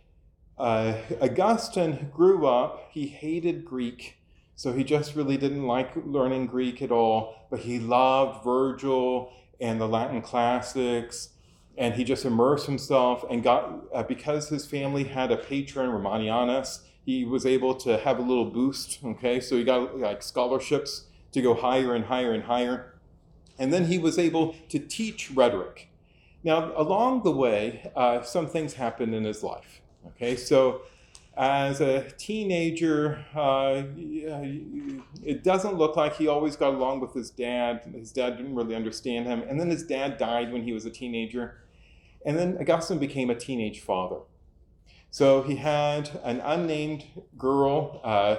[0.59, 4.19] uh, Augustine grew up, he hated Greek,
[4.55, 9.81] so he just really didn't like learning Greek at all, but he loved Virgil and
[9.81, 11.31] the Latin classics,
[11.77, 16.83] and he just immersed himself and got, uh, because his family had a patron, Romanianus,
[17.05, 19.41] he was able to have a little boost, okay?
[19.41, 22.95] So he got like scholarships to go higher and higher and higher.
[23.59, 25.89] And then he was able to teach rhetoric.
[26.45, 29.82] Now, along the way, uh, some things happened in his life.
[30.07, 30.83] Okay, so
[31.37, 33.83] as a teenager, uh,
[35.23, 37.83] it doesn't look like he always got along with his dad.
[37.95, 39.43] His dad didn't really understand him.
[39.49, 41.63] And then his dad died when he was a teenager.
[42.27, 44.21] And then Augustine became a teenage father.
[45.11, 47.05] So he had an unnamed
[47.37, 48.37] girl, uh,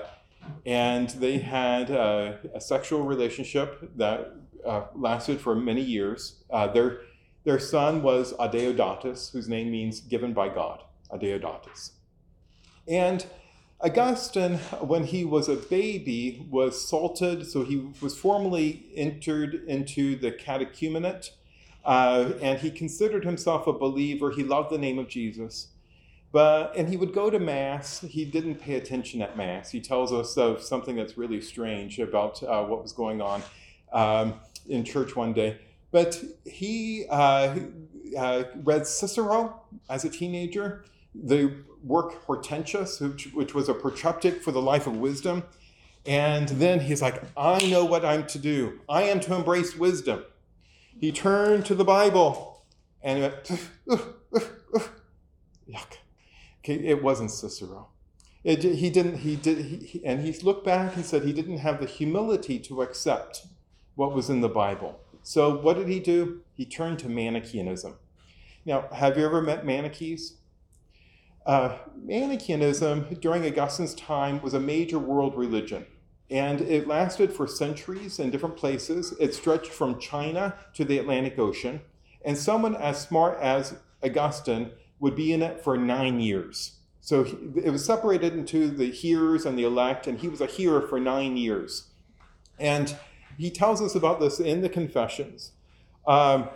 [0.66, 4.34] and they had uh, a sexual relationship that
[4.66, 6.44] uh, lasted for many years.
[6.50, 7.02] Uh, their,
[7.44, 11.92] their son was Adeodatus, whose name means given by God, Adeodatus.
[12.88, 13.26] And
[13.80, 20.32] Augustine, when he was a baby, was salted, so he was formally entered into the
[20.32, 21.32] catechumenate,
[21.84, 24.32] uh, and he considered himself a believer.
[24.32, 25.68] He loved the name of Jesus.
[26.32, 28.02] But, and he would go to Mass.
[28.02, 29.70] He didn't pay attention at Mass.
[29.70, 33.44] He tells us of something that's really strange about uh, what was going on
[33.92, 35.60] um, in church one day.
[35.92, 37.56] But he uh,
[38.18, 44.52] uh, read Cicero as a teenager, the work Hortensius, which, which was a protreptic for
[44.52, 45.44] the life of wisdom.
[46.06, 48.80] And then he's like, I know what I'm to do.
[48.90, 50.26] I am to embrace wisdom.
[51.00, 52.64] He turned to the Bible
[53.02, 53.44] and went,
[55.68, 55.98] yuck.
[56.60, 57.90] Okay, it wasn't Cicero.
[58.44, 59.20] It, he didn't.
[59.20, 59.58] He did.
[59.58, 63.48] He, and he looked back and said he didn't have the humility to accept
[63.96, 65.00] what was in the Bible.
[65.24, 66.42] So what did he do?
[66.54, 67.96] He turned to Manichaeanism.
[68.66, 70.34] Now, have you ever met Manichees?
[71.46, 75.86] Uh, Manichaeanism during Augustine's time was a major world religion,
[76.30, 79.14] and it lasted for centuries in different places.
[79.20, 81.82] It stretched from China to the Atlantic Ocean,
[82.24, 86.80] and someone as smart as Augustine would be in it for nine years.
[87.02, 87.26] So
[87.58, 91.00] it was separated into the hearers and the elect, and he was a hearer for
[91.00, 91.90] nine years.
[92.58, 92.96] And
[93.38, 95.52] he tells us about this in the Confessions.
[96.08, 96.48] Um,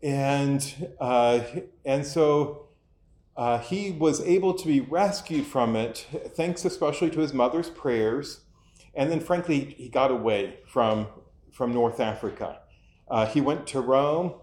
[0.00, 1.40] and, uh,
[1.84, 2.68] and so
[3.40, 8.40] uh, he was able to be rescued from it, thanks especially to his mother's prayers.
[8.94, 11.06] And then, frankly, he got away from,
[11.50, 12.58] from North Africa.
[13.08, 14.34] Uh, he went to Rome,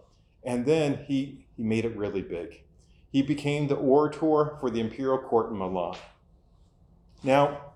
[0.44, 2.64] and then he, he made it really big.
[3.12, 5.98] He became the orator for the imperial court in Milan.
[7.22, 7.74] Now,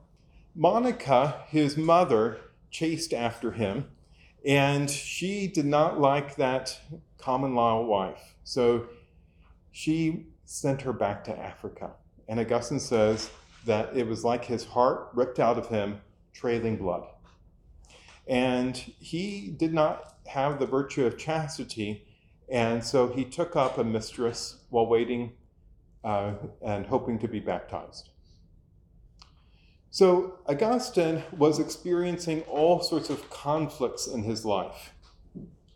[0.55, 2.39] Monica, his mother,
[2.71, 3.91] chased after him,
[4.43, 6.79] and she did not like that
[7.19, 8.33] common law wife.
[8.43, 8.87] So
[9.71, 11.91] she sent her back to Africa.
[12.27, 13.29] And Augustine says
[13.65, 16.01] that it was like his heart ripped out of him,
[16.33, 17.07] trailing blood.
[18.27, 22.05] And he did not have the virtue of chastity,
[22.49, 25.31] and so he took up a mistress while waiting
[26.03, 28.09] uh, and hoping to be baptized.
[29.89, 34.93] So Augustine was experiencing all sorts of conflicts in his life.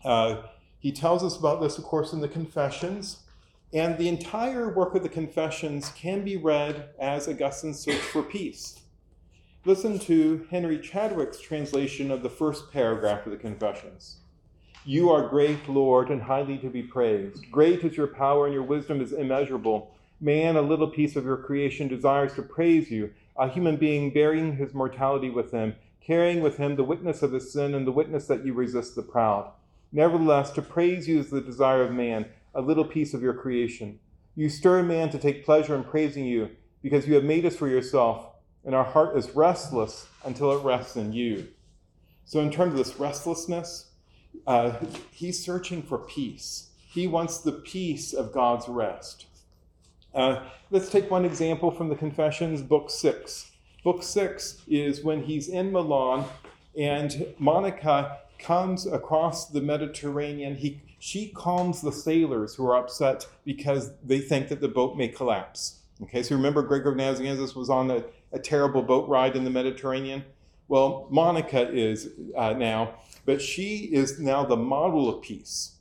[0.04, 0.42] Uh,
[0.80, 3.22] he tells us about this, of course, in the Confessions.
[3.76, 8.80] And the entire work of the Confessions can be read as Augustine's search for peace.
[9.66, 14.22] Listen to Henry Chadwick's translation of the first paragraph of the Confessions.
[14.86, 17.52] You are great, Lord, and highly to be praised.
[17.52, 19.94] Great is your power, and your wisdom is immeasurable.
[20.22, 24.56] Man, a little piece of your creation, desires to praise you, a human being bearing
[24.56, 28.26] his mortality with him, carrying with him the witness of his sin and the witness
[28.28, 29.52] that you resist the proud.
[29.92, 34.00] Nevertheless, to praise you is the desire of man, a little piece of your creation.
[34.36, 36.50] You stir a man to take pleasure in praising you,
[36.82, 38.30] because you have made us for yourself,
[38.64, 41.48] and our heart is restless until it rests in you.
[42.26, 43.92] So, in terms of this restlessness,
[44.48, 44.74] uh,
[45.12, 46.70] he's searching for peace.
[46.88, 49.28] He wants the peace of God's rest.
[50.14, 53.52] Uh, let's take one example from the Confessions, Book 6.
[53.86, 56.26] Book six is when he's in Milan
[56.76, 60.56] and Monica comes across the Mediterranean.
[60.56, 65.08] He, she calms the sailors who are upset because they think that the boat may
[65.08, 65.80] collapse.
[66.04, 70.26] Okay, so remember Gregory Nazianzus was on a, a, terrible boat ride in the Mediterranean?
[70.68, 75.76] Well, Monica is uh, now, but she is now the model of peace.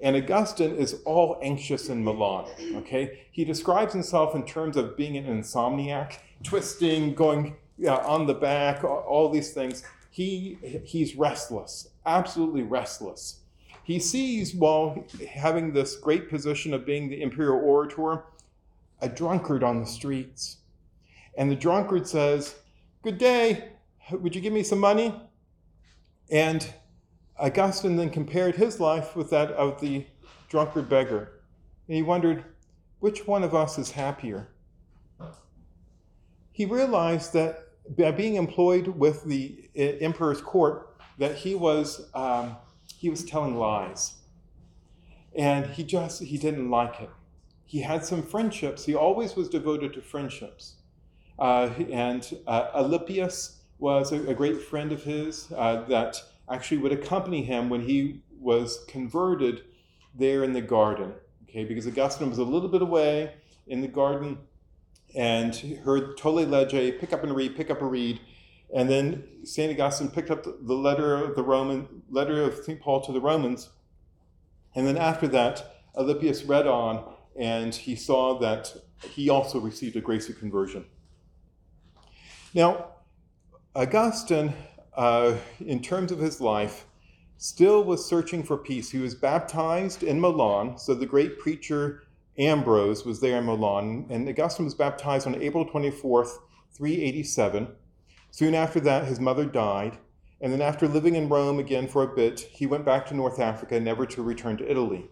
[0.00, 2.48] And Augustine is all anxious in Milan.
[2.78, 8.34] Okay, he describes himself in terms of being an insomniac, twisting, going yeah, on the
[8.34, 9.84] back, all these things.
[10.10, 13.41] He he's restless, absolutely restless.
[13.84, 18.24] He sees while having this great position of being the imperial orator,
[19.00, 20.58] a drunkard on the streets,
[21.36, 22.54] and the drunkard says,
[23.02, 23.70] "Good day.
[24.10, 25.14] Would you give me some money?"
[26.30, 26.72] And
[27.38, 30.06] Augustine then compared his life with that of the
[30.48, 31.40] drunkard beggar.
[31.88, 32.44] And he wondered,
[33.00, 34.48] which one of us is happier?
[36.52, 42.56] He realized that by being employed with the emperor's court, that he was, um,
[43.02, 44.14] he was telling lies.
[45.36, 47.10] And he just, he didn't like it.
[47.64, 48.84] He had some friendships.
[48.84, 50.76] He always was devoted to friendships.
[51.36, 56.92] Uh, and uh, Alypius was a, a, great friend of his uh, that actually would
[56.92, 59.64] accompany him when he was converted
[60.14, 61.12] there in the garden.
[61.48, 63.34] Okay, because Augustine was a little bit away
[63.66, 64.38] in the garden
[65.16, 68.20] and heard Tolle Lege, pick up and read, pick up and read.
[68.74, 69.72] And then St.
[69.72, 72.80] Augustine picked up the letter of the Roman letter of St.
[72.80, 73.70] Paul to the Romans.
[74.74, 78.74] And then after that, Alypius read on and he saw that
[79.14, 80.84] he also received a grace of conversion.
[82.54, 82.86] Now,
[83.74, 84.54] Augustine
[84.94, 86.86] uh, in terms of his life,
[87.38, 88.90] still was searching for peace.
[88.90, 92.04] He was baptized in Milan, so the great preacher
[92.38, 96.38] Ambrose was there in Milan, and Augustine was baptized on April 24th,
[96.72, 97.68] 387.
[98.32, 99.98] Soon after that, his mother died,
[100.40, 103.38] and then after living in Rome again for a bit, he went back to North
[103.38, 105.08] Africa, never to return to Italy.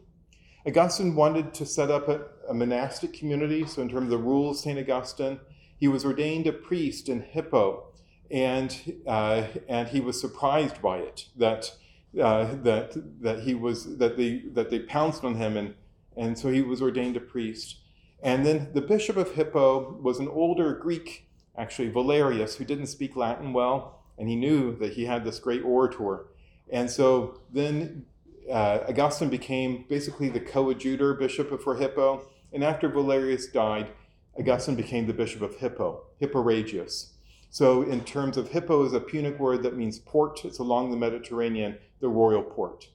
[0.66, 4.56] Augustine wanted to set up a, a monastic community, so in terms of the rules
[4.56, 4.78] of St.
[4.78, 5.38] Augustine,
[5.76, 7.92] he was ordained a priest in Hippo,
[8.30, 8.74] and
[9.06, 11.74] uh, and he was surprised by it that
[12.20, 15.74] uh, that that he was that they that they pounced on him and
[16.16, 17.76] and so he was ordained a priest.
[18.22, 21.29] And then the bishop of Hippo was an older Greek,
[21.60, 25.62] actually Valerius, who didn't speak Latin well, and he knew that he had this great
[25.62, 26.26] orator.
[26.72, 28.06] And so then
[28.50, 32.26] uh, Augustine became basically the coadjutor bishop for Hippo.
[32.52, 33.90] And after Valerius died,
[34.38, 37.14] Augustine became the bishop of Hippo, Hipporegius.
[37.52, 40.44] So, in terms of Hippo is a Punic word that means port.
[40.44, 42.88] It's along the Mediterranean, the royal port.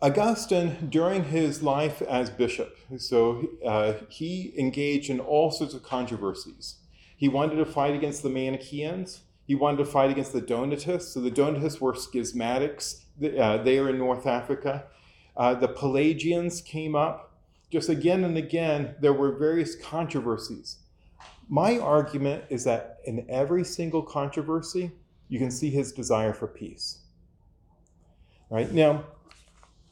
[0.00, 6.76] Augustine, during his life as bishop, so uh, he engaged in all sorts of controversies.
[7.16, 9.22] He wanted to fight against the Manichaeans.
[9.46, 11.12] He wanted to fight against the Donatists.
[11.12, 13.02] So the Donatists were schismatics.
[13.22, 14.86] Uh, they are in North Africa.
[15.36, 17.32] Uh, the Pelagians came up.
[17.70, 20.78] Just again and again, there were various controversies.
[21.48, 24.92] My argument is that in every single controversy,
[25.28, 26.98] you can see his desire for peace.
[28.50, 29.04] Right now,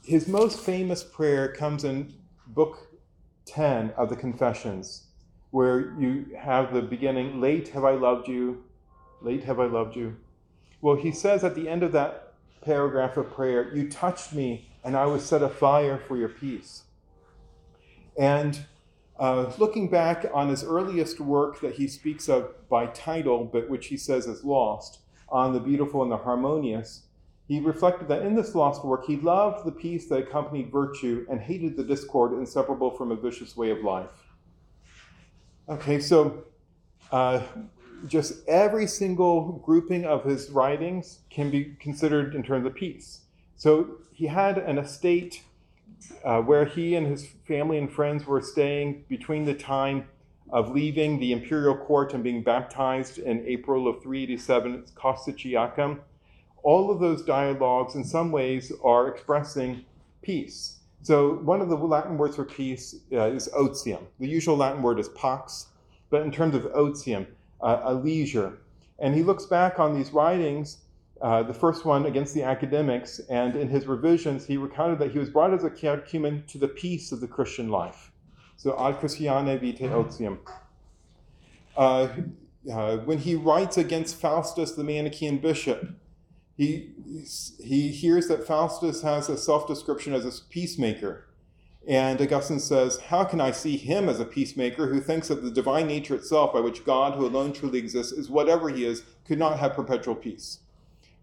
[0.05, 2.12] his most famous prayer comes in
[2.49, 2.89] Book
[3.47, 5.09] 10 of the Confessions,
[5.53, 8.64] where you have the beginning, Late have I loved you,
[9.20, 10.16] late have I loved you.
[10.80, 12.32] Well, he says at the end of that
[12.62, 16.84] paragraph of prayer, You touched me, and I was set afire for your peace.
[18.18, 18.64] And
[19.18, 23.88] uh, looking back on his earliest work that he speaks of by title, but which
[23.88, 27.03] he says is lost, on the beautiful and the harmonious,
[27.46, 31.40] he reflected that in this lost work, he loved the peace that accompanied virtue and
[31.40, 34.32] hated the discord inseparable from a vicious way of life.
[35.69, 36.45] Okay, so
[37.13, 37.43] uh,
[38.09, 43.21] just every single grouping of his writings can be considered in terms of peace.
[43.57, 45.43] So he had an estate
[46.25, 50.09] uh, where he and his family and friends were staying between the time
[50.51, 56.01] of leaving the imperial court and being baptized in April of 387 at Cassiciacum.
[56.65, 59.85] All of those dialogues, in some ways, are expressing
[60.23, 60.79] peace.
[61.03, 64.05] So, one of the Latin words for peace uh, is otium.
[64.20, 65.66] The usual Latin word is pax,
[66.11, 67.26] but in terms of otium,
[67.61, 68.59] uh, a leisure.
[69.00, 70.78] And he looks back on these writings
[71.22, 75.20] uh, the first one against the academics, and in his revisions, he recounted that he
[75.20, 78.11] was brought as a catechumen to the peace of the Christian life.
[78.57, 80.38] So, ad Christianae vitae otium.
[81.76, 82.09] Uh,
[82.70, 85.90] uh, when he writes against Faustus, the Manichaean bishop,
[86.57, 86.90] he,
[87.59, 91.26] he hears that Faustus has a self description as a peacemaker.
[91.86, 95.50] And Augustine says, How can I see him as a peacemaker who thinks that the
[95.50, 99.38] divine nature itself, by which God, who alone truly exists, is whatever he is, could
[99.38, 100.61] not have perpetual peace?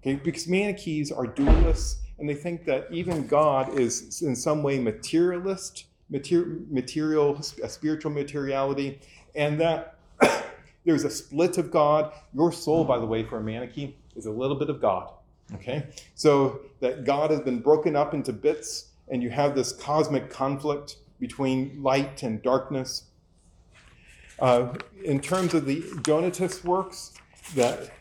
[0.02, 4.80] Okay, because Manichees are dualists, and they think that even God is in some way
[4.80, 9.00] materialist, mater- material, a spiritual materiality,
[9.36, 9.96] and that
[10.86, 12.14] there's a split of God.
[12.34, 15.12] Your soul, by the way, for a Manichee, is a little bit of God.
[15.56, 20.30] Okay, so that God has been broken up into bits and you have this cosmic
[20.30, 23.06] conflict between light and darkness.
[24.40, 24.74] Uh,
[25.04, 27.14] in terms of the Donatist works,
[27.56, 27.92] that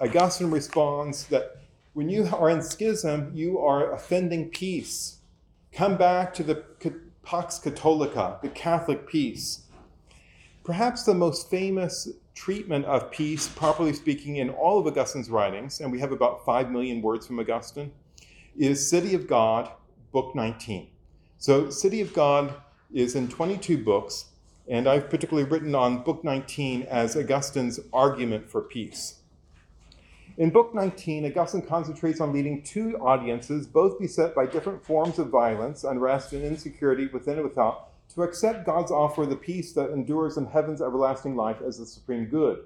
[0.00, 1.56] Augustine responds that
[1.94, 5.20] when you are in schism, you are offending peace.
[5.72, 6.62] Come back to the
[7.22, 9.62] Pax Catholica, the Catholic peace.
[10.62, 15.90] Perhaps the most famous treatment of peace, properly speaking, in all of Augustine's writings, and
[15.90, 17.90] we have about five million words from Augustine,
[18.56, 19.70] is City of God,
[20.12, 20.88] Book 19.
[21.38, 22.54] So, City of God
[22.92, 24.26] is in 22 books,
[24.68, 29.20] and I've particularly written on Book 19 as Augustine's argument for peace.
[30.38, 35.28] In Book 19, Augustine concentrates on leading two audiences, both beset by different forms of
[35.28, 39.90] violence, unrest, and insecurity within and without, to accept God's offer of the peace that
[39.90, 42.60] endures in heaven's everlasting life as the supreme good.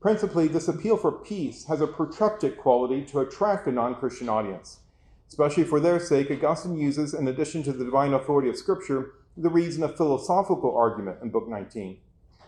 [0.00, 4.80] Principally, this appeal for peace has a protreptic quality to attract a non Christian audience.
[5.28, 9.48] Especially for their sake, Augustine uses, in addition to the divine authority of Scripture, the
[9.48, 11.98] reason of philosophical argument in Book 19.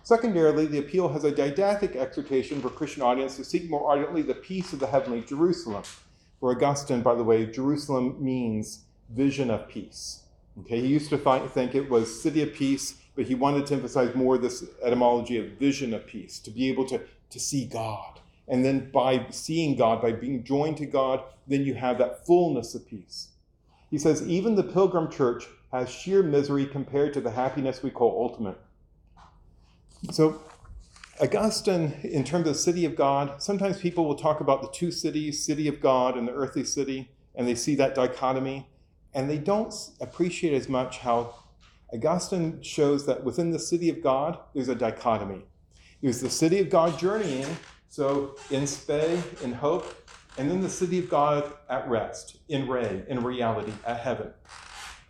[0.02, 4.34] Secondarily, the appeal has a didactic exhortation for Christian audience to seek more ardently the
[4.34, 5.84] peace of the heavenly Jerusalem.
[6.40, 10.23] For Augustine, by the way, Jerusalem means vision of peace.
[10.60, 14.14] Okay, he used to think it was city of peace, but he wanted to emphasize
[14.14, 17.00] more this etymology of vision of peace, to be able to,
[17.30, 18.20] to see God.
[18.46, 22.74] And then by seeing God, by being joined to God, then you have that fullness
[22.74, 23.28] of peace.
[23.90, 28.22] He says, even the pilgrim church has sheer misery compared to the happiness we call
[28.22, 28.58] ultimate.
[30.12, 30.40] So,
[31.20, 34.90] Augustine, in terms of the city of God, sometimes people will talk about the two
[34.90, 38.68] cities, city of God and the earthly city, and they see that dichotomy,
[39.14, 41.34] and they don't appreciate as much how
[41.92, 45.44] Augustine shows that within the city of God, there's a dichotomy.
[46.02, 47.46] There's the city of God journeying,
[47.88, 53.04] so in spe, in hope, and then the city of God at rest, in re,
[53.08, 54.32] in reality, at heaven.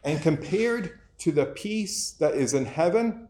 [0.04, 3.28] And compared to the peace that is in heaven,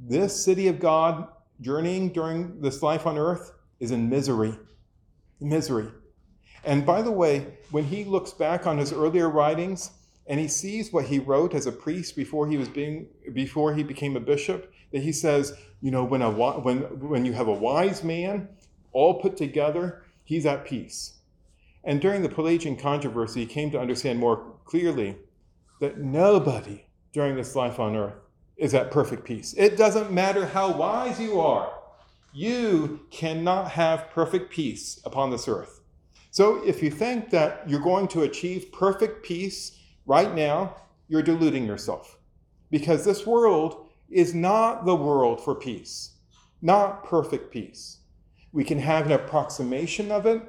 [0.00, 1.28] this city of God
[1.60, 4.58] journeying during this life on earth is in misery.
[5.38, 5.88] Misery.
[6.64, 9.90] And by the way, when he looks back on his earlier writings
[10.26, 13.82] and he sees what he wrote as a priest before he was being before he
[13.82, 17.52] became a bishop, that he says, you know, when a when when you have a
[17.52, 18.48] wise man
[18.92, 21.14] all put together, he's at peace.
[21.84, 25.16] And during the Pelagian controversy, he came to understand more clearly
[25.80, 28.14] that nobody during this life on earth
[28.56, 29.52] is at perfect peace.
[29.58, 31.72] It doesn't matter how wise you are,
[32.32, 35.81] you cannot have perfect peace upon this earth.
[36.32, 40.76] So if you think that you're going to achieve perfect peace right now,
[41.06, 42.16] you're deluding yourself.
[42.70, 46.12] Because this world is not the world for peace,
[46.62, 47.98] not perfect peace.
[48.50, 50.42] We can have an approximation of it.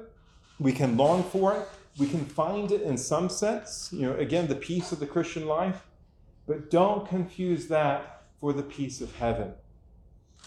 [0.58, 1.68] We can long for it.
[1.98, 3.90] We can find it in some sense.
[3.92, 5.84] You know, again, the peace of the Christian life.
[6.46, 9.52] But don't confuse that for the peace of heaven.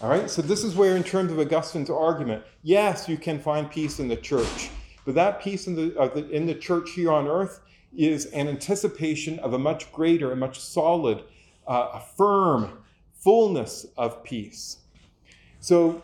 [0.00, 3.70] All right, so this is where, in terms of Augustine's argument, yes, you can find
[3.70, 4.70] peace in the church,
[5.08, 7.60] but that peace in the, uh, the in the church here on earth
[7.96, 11.24] is an anticipation of a much greater, a much solid,
[11.66, 12.80] uh, a firm
[13.14, 14.80] fullness of peace.
[15.60, 16.02] So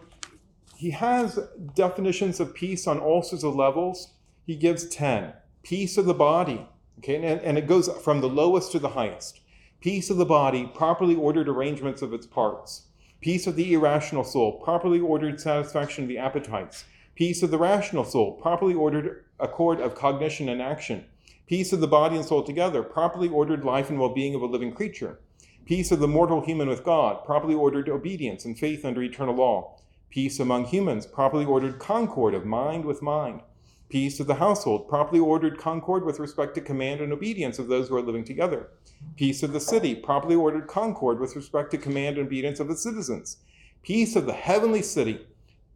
[0.75, 1.39] he has
[1.75, 4.15] definitions of peace on all sorts of levels.
[4.47, 5.35] He gives 10.
[5.63, 6.67] Peace of the body,
[7.01, 9.41] okay, and, and it goes from the lowest to the highest.
[9.83, 12.85] Peace of the body, properly ordered arrangements of its parts.
[13.21, 16.87] Peace of the irrational soul, properly ordered satisfaction of the appetites.
[17.15, 21.05] Peace of the rational soul, properly ordered accord of cognition and action.
[21.47, 24.47] Peace of the body and soul together, properly ordered life and well being of a
[24.47, 25.21] living creature.
[25.65, 29.77] Peace of the mortal human with God, properly ordered obedience and faith under eternal law
[30.15, 33.41] Peace among humans, properly ordered concord of mind with mind.
[33.89, 37.89] Peace of the household, properly ordered concord with respect to command and obedience of those
[37.89, 38.69] who are living together.
[39.17, 42.77] Peace of the city, properly ordered concord with respect to command and obedience of the
[42.77, 43.39] citizens.
[43.83, 45.27] Peace of the heavenly city,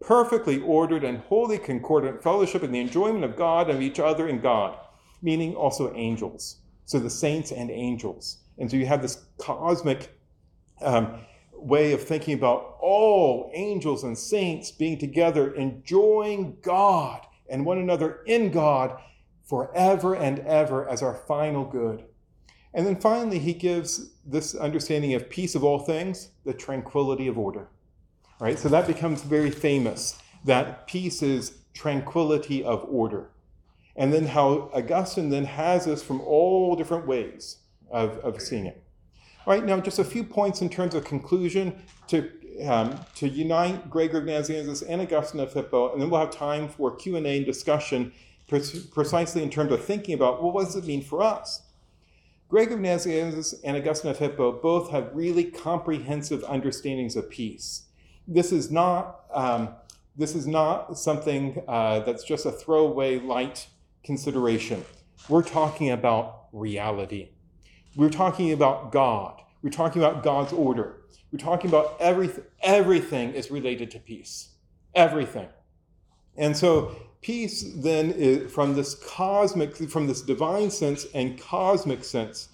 [0.00, 4.28] perfectly ordered and wholly concordant fellowship in the enjoyment of God and of each other
[4.28, 4.78] in God,
[5.22, 6.58] meaning also angels.
[6.84, 8.38] So the saints and angels.
[8.58, 10.18] And so you have this cosmic
[10.80, 11.20] um,
[11.52, 18.20] way of thinking about all angels and saints being together, enjoying God and one another
[18.26, 18.98] in God
[19.44, 22.04] forever and ever as our final good.
[22.74, 27.38] And then finally, he gives this understanding of peace of all things, the tranquility of
[27.38, 27.68] order.
[28.40, 28.58] Right?
[28.58, 33.30] So that becomes very famous that peace is tranquility of order.
[33.96, 37.58] And then how Augustine then has us from all different ways
[37.90, 38.82] of, of seeing it.
[39.46, 42.30] All right, now just a few points in terms of conclusion to,
[42.66, 46.68] um, to unite Gregory of Nazianzus and Augustine of Hippo, and then we'll have time
[46.68, 48.12] for Q&A and discussion
[48.46, 51.62] precisely in terms of thinking about, well, what does it mean for us?
[52.48, 57.87] Gregory of Nazianzus and Augustine of Hippo both have really comprehensive understandings of peace.
[58.28, 59.70] This is not, um,
[60.14, 63.66] this is not something uh, that's just a throwaway light
[64.04, 64.84] consideration.
[65.28, 67.30] We're talking about reality.
[67.96, 69.40] We're talking about God.
[69.62, 71.00] We're talking about God's order.
[71.32, 72.44] We're talking about everything.
[72.62, 74.50] Everything is related to peace.
[74.94, 75.48] Everything.
[76.36, 82.48] And so peace then is from this cosmic, from this divine sense and cosmic sense,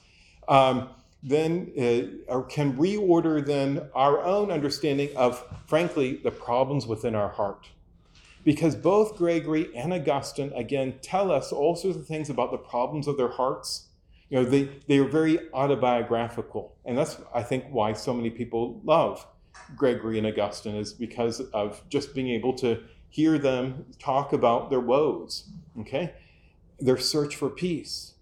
[0.48, 0.88] um,
[1.26, 1.72] then
[2.28, 7.70] uh, can reorder then our own understanding of, frankly, the problems within our heart.
[8.44, 13.08] Because both Gregory and Augustine, again, tell us all sorts of things about the problems
[13.08, 13.88] of their hearts.
[14.28, 16.76] You know, they, they are very autobiographical.
[16.84, 19.26] And that's, I think, why so many people love
[19.76, 24.80] Gregory and Augustine, is because of just being able to hear them talk about their
[24.80, 25.48] woes,
[25.80, 26.12] okay?
[26.80, 28.14] Their search for peace.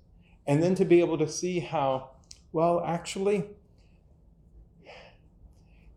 [0.46, 2.10] And then to be able to see how,
[2.52, 3.44] well, actually,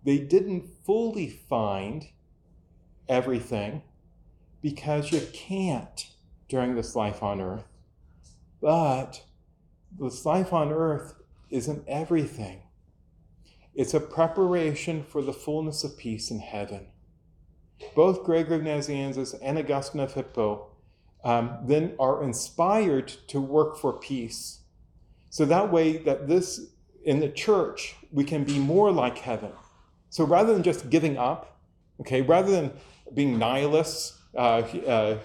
[0.03, 2.07] they didn't fully find
[3.07, 3.81] everything
[4.61, 6.07] because you can't
[6.47, 7.65] during this life on earth.
[8.61, 9.23] But
[9.99, 11.15] this life on earth
[11.49, 12.61] isn't everything.
[13.73, 16.87] It's a preparation for the fullness of peace in heaven
[17.95, 20.67] both Gregory of Nazianzus and Augustine of Hippo
[21.23, 24.61] um, then are inspired to work for peace.
[25.29, 26.67] So that way, that this
[27.03, 29.51] in the church, we can be more like heaven.
[30.09, 31.59] So rather than just giving up,
[32.01, 32.73] okay, rather than
[33.13, 35.17] being nihilists, uh, uh,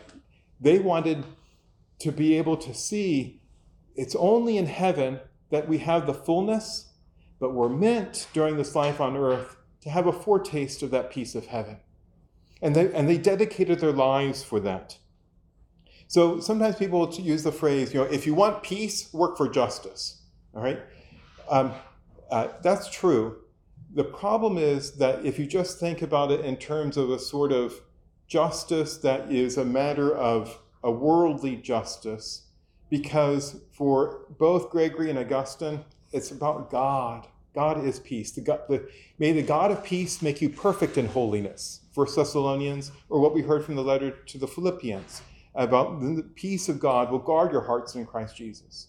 [0.61, 1.25] they wanted
[2.01, 3.41] to be able to see
[3.97, 5.21] it's only in heaven
[5.51, 6.93] that we have the fullness,
[7.39, 11.35] but we're meant during this life on earth to have a foretaste of that peace
[11.35, 11.79] of heaven.
[12.63, 14.99] And they, and they dedicated their lives for that.
[16.11, 20.23] So sometimes people use the phrase, you know, if you want peace, work for justice.
[20.53, 20.81] All right?
[21.49, 21.73] Um,
[22.33, 23.37] uh, that's true.
[23.95, 27.53] The problem is that if you just think about it in terms of a sort
[27.53, 27.75] of
[28.27, 32.43] justice that is a matter of a worldly justice,
[32.89, 37.29] because for both Gregory and Augustine, it's about God.
[37.55, 38.33] God is peace.
[38.33, 38.91] The God, the,
[39.21, 41.83] may the God of peace make you perfect in holiness.
[41.93, 45.23] First Thessalonians, or what we heard from the letter to the Philippians
[45.55, 48.89] about the peace of God will guard your hearts in Christ Jesus.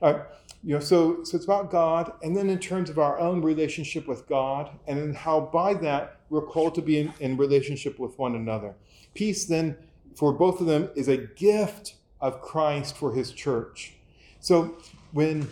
[0.00, 0.24] Uh,
[0.64, 4.06] you know, so, so it's about God, and then in terms of our own relationship
[4.06, 8.18] with God, and then how by that we're called to be in, in relationship with
[8.18, 8.74] one another.
[9.14, 9.76] Peace, then,
[10.16, 13.94] for both of them, is a gift of Christ for his church.
[14.40, 14.76] So
[15.12, 15.48] when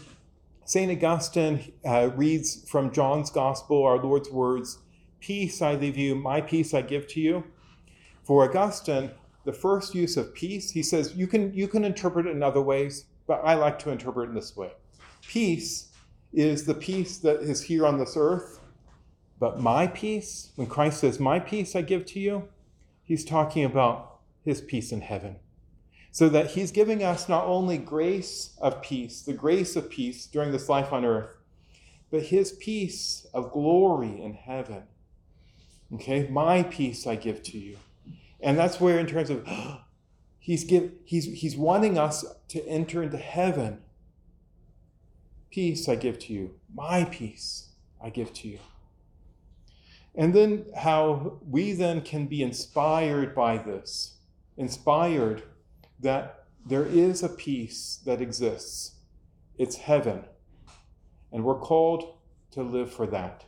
[0.65, 0.91] St.
[0.91, 4.79] Augustine uh, reads from John's Gospel, our Lord's words,
[5.21, 7.45] Peace I leave you, my peace I give to you.
[8.23, 9.11] For Augustine,
[9.45, 12.61] the first use of peace, he says, you can, you can interpret it in other
[12.61, 14.73] ways, but I like to interpret it in this way.
[15.27, 15.89] Peace
[16.33, 18.61] is the peace that is here on this earth,
[19.39, 22.49] but my peace, when Christ says, My peace I give to you,
[23.03, 25.37] he's talking about his peace in heaven.
[26.13, 30.53] So that he's giving us not only grace of peace, the grace of peace during
[30.53, 31.31] this life on earth,
[32.11, 34.83] but his peace of glory in heaven.
[35.95, 37.77] Okay, my peace I give to you.
[38.43, 39.47] And that's where, in terms of,
[40.39, 43.81] he's, give, he's, he's wanting us to enter into heaven.
[45.51, 46.55] Peace I give to you.
[46.75, 47.71] My peace
[48.03, 48.59] I give to you.
[50.15, 54.17] And then how we then can be inspired by this,
[54.57, 55.43] inspired
[56.01, 58.97] that there is a peace that exists.
[59.57, 60.25] It's heaven.
[61.33, 62.17] And we're called
[62.53, 63.45] to live for that.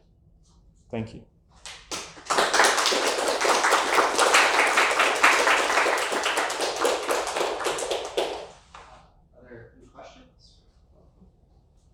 [0.91, 1.23] Thank you.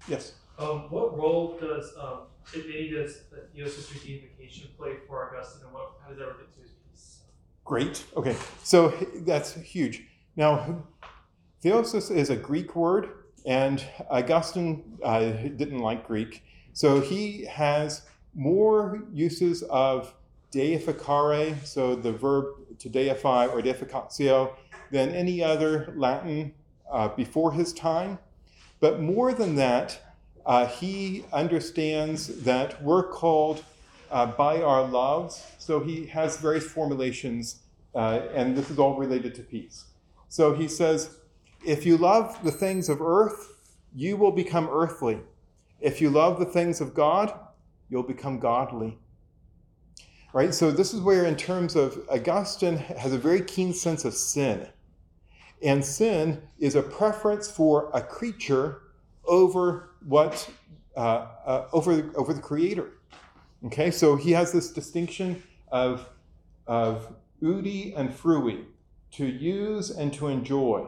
[0.09, 0.33] Yes.
[0.59, 5.73] Um, what role does, um, if any, does the Theosis deification play for Augustine, and
[5.73, 7.19] what, how does that relate to his peace?
[7.65, 8.05] Great.
[8.17, 8.89] Okay, so
[9.21, 10.05] that's huge.
[10.37, 10.83] Now,
[11.63, 13.11] theosis is a Greek word,
[13.47, 16.43] and Augustine uh, didn't like Greek,
[16.73, 18.03] so he has
[18.35, 20.15] more uses of
[20.53, 22.47] deificare, so the verb
[22.79, 24.55] to deify or deificatio,
[24.91, 26.55] than any other Latin
[26.91, 28.19] uh, before his time.
[28.81, 30.01] But more than that,
[30.47, 33.65] uh, he understands that we're called
[34.11, 35.45] uh, by our loves.
[35.59, 37.61] So he has various formulations,
[37.95, 39.85] uh, and this is all related to peace.
[40.29, 41.19] So he says,
[41.67, 43.55] if you love the things of earth,
[43.95, 45.19] you will become earthly.
[45.81, 47.33] If you love the things of God,
[47.89, 48.99] you'll become godly.
[50.33, 50.55] Right?
[50.55, 54.69] So this is where, in terms of Augustine, has a very keen sense of sin.
[55.63, 58.83] And sin is a preference for a creature
[59.25, 60.49] over what
[60.97, 62.93] uh, uh, over over the creator.
[63.67, 66.09] Okay, so he has this distinction of
[66.67, 68.65] of uti and frui,
[69.13, 70.87] to use and to enjoy,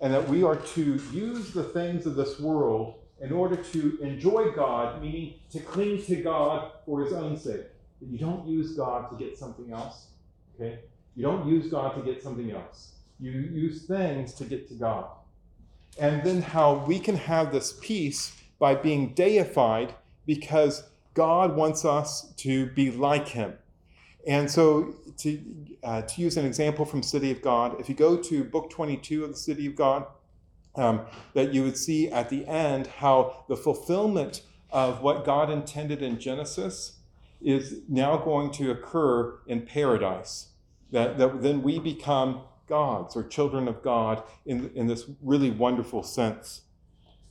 [0.00, 4.50] and that we are to use the things of this world in order to enjoy
[4.52, 7.66] God, meaning to cling to God for His own sake.
[8.00, 10.06] That you don't use God to get something else.
[10.54, 10.80] Okay,
[11.14, 12.92] you don't use God to get something else.
[13.20, 15.06] You use things to get to God.
[15.98, 19.94] And then how we can have this peace by being deified
[20.26, 23.54] because God wants us to be like Him.
[24.26, 25.40] And so, to,
[25.82, 29.24] uh, to use an example from City of God, if you go to book 22
[29.24, 30.06] of the City of God,
[30.76, 36.02] um, that you would see at the end how the fulfillment of what God intended
[36.02, 36.98] in Genesis
[37.40, 40.48] is now going to occur in paradise.
[40.92, 46.02] That, that then we become gods or children of God in, in this really wonderful
[46.02, 46.62] sense.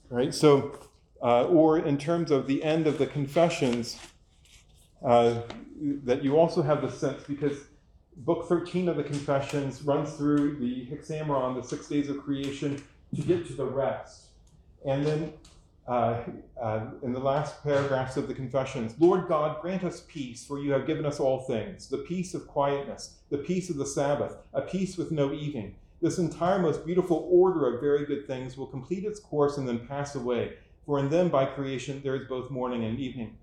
[0.09, 0.33] Right?
[0.35, 0.77] So,
[1.23, 3.97] uh, or in terms of the end of the confessions,
[5.03, 5.41] uh,
[6.03, 7.57] that you also have the sense because
[8.17, 12.83] book 13 of the confessions runs through the hexameron, the six days of creation,
[13.15, 14.25] to get to the rest.
[14.85, 15.33] And then
[15.89, 16.23] uh,
[16.61, 20.71] uh, in the last paragraphs of the confessions, Lord God, grant us peace, for you
[20.71, 24.61] have given us all things the peace of quietness, the peace of the Sabbath, a
[24.61, 25.75] peace with no evening.
[25.99, 29.87] This entire most beautiful order of very good things will complete its course and then
[29.87, 30.53] pass away,
[30.85, 33.35] for in them by creation there is both morning and evening.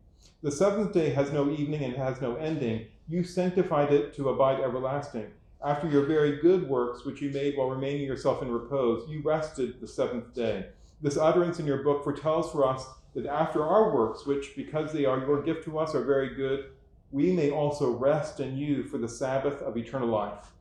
[0.42, 2.86] The seventh day has no evening and has no ending.
[3.08, 5.26] You sanctified it to abide everlasting.
[5.64, 9.80] After your very good works, which you made while remaining yourself in repose, you rested
[9.80, 10.66] the seventh day.
[11.02, 15.04] This utterance in your book foretells for us that after our works, which, because they
[15.04, 16.70] are your gift to us, are very good,
[17.10, 20.52] we may also rest in you for the Sabbath of eternal life.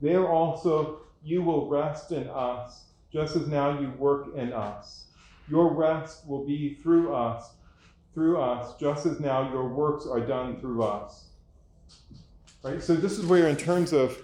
[0.00, 5.06] There also you will rest in us, just as now you work in us.
[5.48, 7.50] Your rest will be through us,
[8.12, 11.24] through us, just as now your works are done through us.
[12.62, 12.82] Right?
[12.82, 14.18] So this is where, in terms of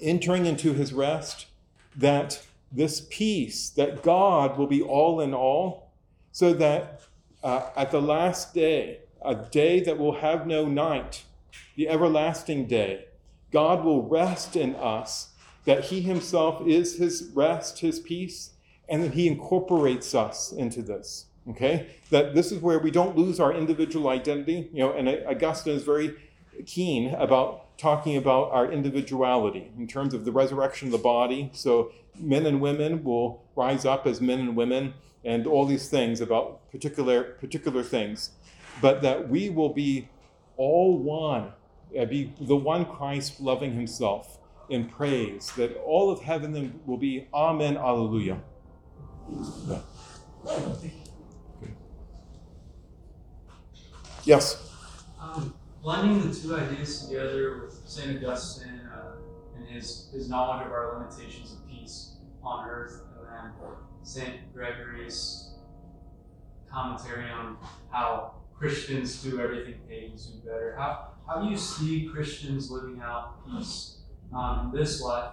[0.00, 1.46] entering into his rest,
[1.96, 2.42] that
[2.74, 5.92] this peace that God will be all in all,
[6.32, 7.02] so that
[7.42, 11.24] uh, at the last day, a day that will have no night,
[11.76, 13.06] the everlasting day,
[13.52, 15.30] God will rest in us,
[15.64, 18.50] that He Himself is His rest, His peace,
[18.88, 21.26] and that He incorporates us into this.
[21.50, 21.86] Okay?
[22.10, 24.68] That this is where we don't lose our individual identity.
[24.72, 26.16] You know, and Augustine is very
[26.66, 31.50] keen about talking about our individuality in terms of the resurrection of the body.
[31.52, 34.94] So men and women will rise up as men and women
[35.24, 38.30] and all these things about particular particular things
[38.82, 40.08] but that we will be
[40.56, 41.52] all one
[41.98, 47.28] uh, be the one christ loving himself in praise that all of heaven will be
[47.34, 48.40] amen alleluia.
[54.24, 54.73] Yes
[55.84, 59.16] blending the two ideas together with st augustine uh,
[59.54, 63.52] and his, his knowledge of our limitations of peace on earth, and then
[64.02, 64.52] St.
[64.54, 65.54] Gregory's
[66.70, 67.56] commentary on
[67.90, 70.74] how Christians do everything pagans do better.
[70.78, 73.98] How, how do you see Christians living out peace
[74.34, 75.32] um, in this life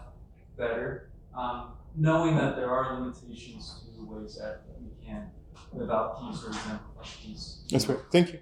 [0.57, 5.29] better, um, knowing that there are limitations to the ways that, we can
[5.73, 7.61] live out peace or exemplify peace?
[7.69, 7.99] That's right.
[8.11, 8.39] Thank you.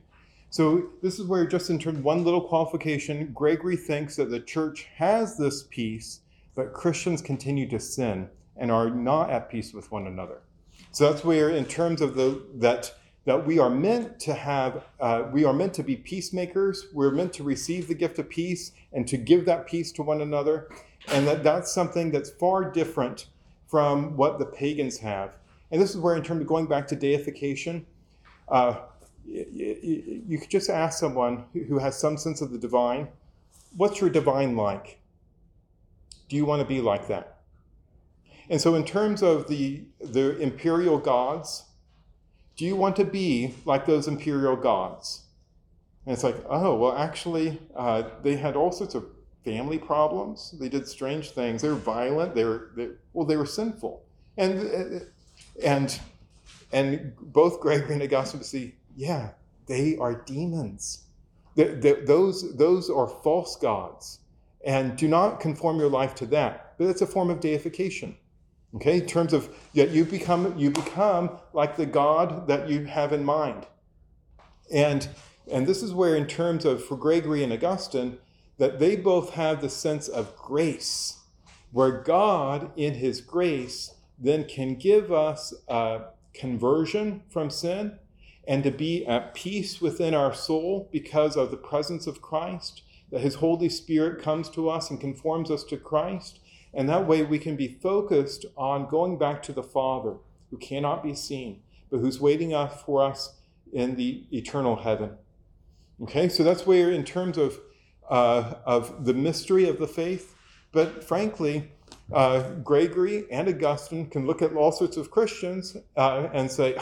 [0.49, 4.87] So this is where, just in terms one little qualification, Gregory thinks that the church
[4.95, 6.21] has this peace,
[6.55, 10.41] but Christians continue to sin and are not at peace with one another.
[10.91, 12.95] So that's where, in terms of the that
[13.25, 16.87] that we are meant to have, uh, we are meant to be peacemakers.
[16.93, 20.21] We're meant to receive the gift of peace and to give that peace to one
[20.21, 20.69] another,
[21.09, 23.27] and that that's something that's far different
[23.67, 25.35] from what the pagans have.
[25.71, 27.85] And this is where, in terms of going back to deification,
[28.47, 28.77] uh,
[29.29, 33.07] you, could just ask someone who has some sense of the divine,
[33.75, 34.99] "What's your divine like?
[36.27, 37.39] Do you want to be like that?"
[38.49, 41.65] And so, in terms of the, the imperial gods,
[42.57, 45.23] do you want to be like those imperial gods?
[46.05, 49.05] And it's like, oh, well, actually, uh, they had all sorts of
[49.45, 50.55] family problems.
[50.59, 51.61] They did strange things.
[51.61, 52.33] They were violent.
[52.33, 54.01] They were, they, well, they were sinful.
[54.37, 55.05] And,
[55.63, 55.99] and
[56.71, 59.29] and both Gregory and Augustine yeah,
[59.67, 61.05] they are demons.
[61.55, 64.19] The, the, those, those are false gods.
[64.65, 66.77] And do not conform your life to that.
[66.77, 68.17] But it's a form of deification.
[68.75, 73.13] Okay, in terms of yet you become you become like the God that you have
[73.13, 73.65] in mind.
[74.71, 75.07] And
[75.51, 78.19] and this is where, in terms of for Gregory and Augustine,
[78.59, 81.17] that they both have the sense of grace,
[81.71, 86.01] where God, in His grace, then can give us a
[86.35, 87.97] conversion from sin
[88.49, 92.81] and to be at peace within our soul because of the presence of Christ,
[93.11, 96.39] that His Holy Spirit comes to us and conforms us to Christ.
[96.73, 100.15] And that way we can be focused on going back to the Father
[100.49, 102.51] who cannot be seen, but who's waiting
[102.83, 103.35] for us
[103.71, 105.11] in the eternal heaven.
[106.01, 107.59] Okay, so that's where, in terms of,
[108.09, 110.35] uh, of the mystery of the faith,
[110.71, 111.71] but frankly,
[112.11, 116.75] uh, Gregory and Augustine can look at all sorts of Christians uh, and say,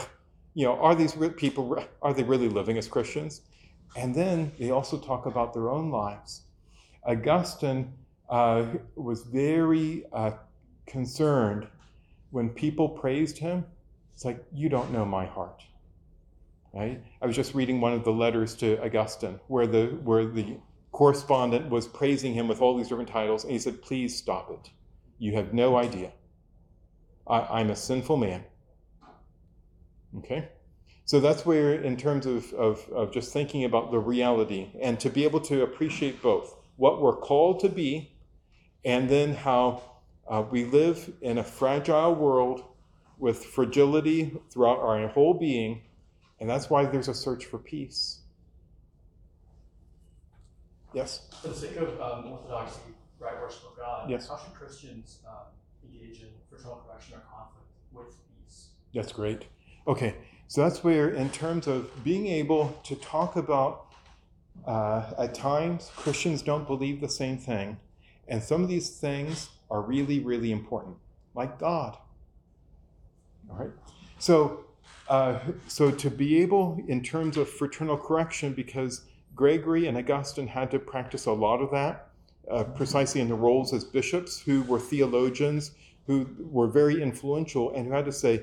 [0.58, 3.42] you know, are these people, are they really living as Christians?
[3.96, 6.42] And then they also talk about their own lives.
[7.04, 7.94] Augustine
[8.28, 10.32] uh, was very uh,
[10.88, 11.68] concerned
[12.32, 13.66] when people praised him.
[14.16, 15.62] It's like, you don't know my heart.
[16.74, 17.04] Right?
[17.22, 20.58] I was just reading one of the letters to Augustine where the, where the
[20.92, 24.72] correspondent was praising him with all these different titles, and he said, Please stop it.
[25.20, 26.14] You have no idea.
[27.28, 28.44] I, am a sinful man.
[30.18, 30.50] Okay?
[31.06, 35.10] So that's where, in terms of, of, of just thinking about the reality and to
[35.10, 38.12] be able to appreciate both what we're called to be
[38.84, 39.82] and then how
[40.28, 42.64] uh, we live in a fragile world
[43.18, 45.82] with fragility throughout our whole being,
[46.40, 48.20] and that's why there's a search for peace.
[50.94, 51.22] Yes?
[51.42, 52.80] For the sake of um, orthodoxy,
[53.20, 54.28] right worship of God, yes.
[54.28, 55.46] how should Christians um,
[55.84, 58.16] engage in fraternal correction or conflict with
[58.46, 58.70] peace?
[58.94, 59.46] That's great.
[59.88, 60.16] Okay,
[60.48, 63.86] so that's where, in terms of being able to talk about,
[64.66, 67.78] uh, at times, Christians don't believe the same thing
[68.28, 70.96] and some of these things are really, really important,
[71.34, 71.98] like God.
[73.50, 73.72] All right?
[74.20, 74.66] So,
[75.08, 79.02] uh, so to be able, in terms of fraternal correction, because
[79.36, 82.10] Gregory and Augustine had to practice a lot of that,
[82.52, 85.72] uh, precisely in the roles as bishops, who were theologians,
[86.06, 88.42] who were very influential, and who had to say,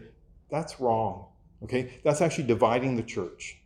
[0.50, 1.26] that's wrong.
[1.64, 2.00] Okay?
[2.04, 3.58] That's actually dividing the church.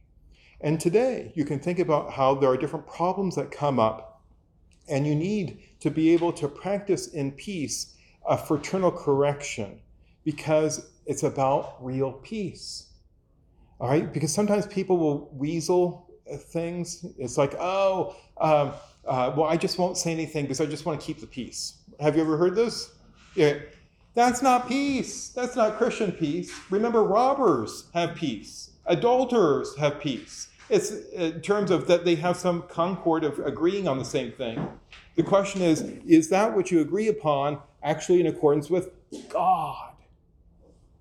[0.60, 4.22] And today, you can think about how there are different problems that come up,
[4.88, 7.94] and you need to be able to practice in peace
[8.26, 9.80] a fraternal correction
[10.24, 12.88] because it's about real peace.
[13.80, 14.12] All right?
[14.12, 17.06] Because sometimes people will weasel uh, things.
[17.18, 18.72] It's like, oh, um,
[19.06, 21.78] uh, well, I just won't say anything because I just want to keep the peace.
[22.00, 22.92] Have you ever heard this?
[23.34, 23.58] Yeah.
[24.14, 25.28] That's not peace.
[25.28, 26.52] That's not Christian peace.
[26.70, 30.48] Remember, robbers have peace, adulterers have peace.
[30.68, 34.68] It's in terms of that they have some concord of agreeing on the same thing.
[35.16, 38.90] The question is is that what you agree upon actually in accordance with
[39.28, 39.94] God?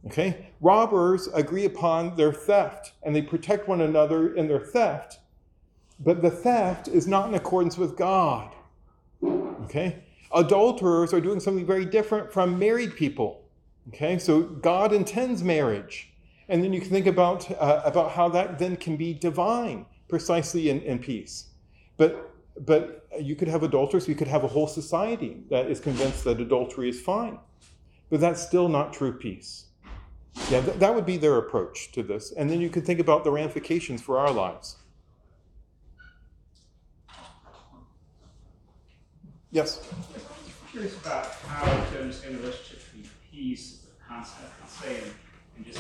[0.06, 0.48] Okay?
[0.62, 5.20] Robbers agree upon their theft and they protect one another in their theft,
[6.00, 8.54] but the theft is not in accordance with God.
[9.66, 10.04] Okay?
[10.34, 13.44] Adulterers are doing something very different from married people.
[13.90, 14.18] Okay?
[14.18, 16.14] So God intends marriage.
[16.50, 20.70] And then you can think about, uh, about how that then can be divine, precisely
[20.70, 21.48] in, in peace.
[21.98, 26.24] But but you could have adulterers, you could have a whole society that is convinced
[26.24, 27.40] that adultery is fine.
[28.10, 29.66] But that's still not true peace.
[30.50, 32.32] Yeah, th- that would be their approach to this.
[32.32, 34.78] And then you could think about the ramifications for our lives.
[39.58, 39.82] Yes?
[39.92, 44.54] I'm curious about how to understand the relationship between peace a concept,
[44.86, 45.12] and,
[45.56, 45.80] and just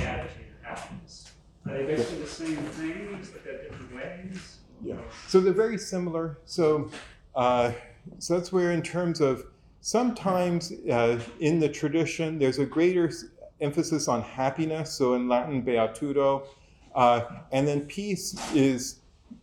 [0.00, 1.30] attitude or happiness.
[1.66, 4.56] Are they basically the same things, but they're different ways?
[4.82, 4.96] Yeah.
[5.28, 6.38] So they're very similar.
[6.46, 6.90] So,
[7.34, 7.72] uh,
[8.18, 9.44] so that's where, in terms of
[9.82, 13.12] sometimes uh, in the tradition, there's a greater
[13.60, 14.90] emphasis on happiness.
[14.90, 16.46] So in Latin, beatitudo,
[16.94, 17.20] uh,
[17.52, 19.00] and then peace is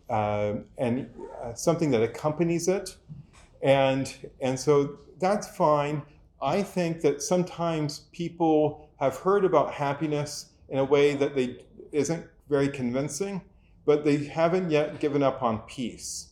[0.09, 1.07] uh, and
[1.43, 2.97] uh, something that accompanies it,
[3.61, 6.01] and and so that's fine.
[6.41, 12.25] I think that sometimes people have heard about happiness in a way that they isn't
[12.47, 13.41] very convincing
[13.89, 16.31] but they haven't yet given up on peace.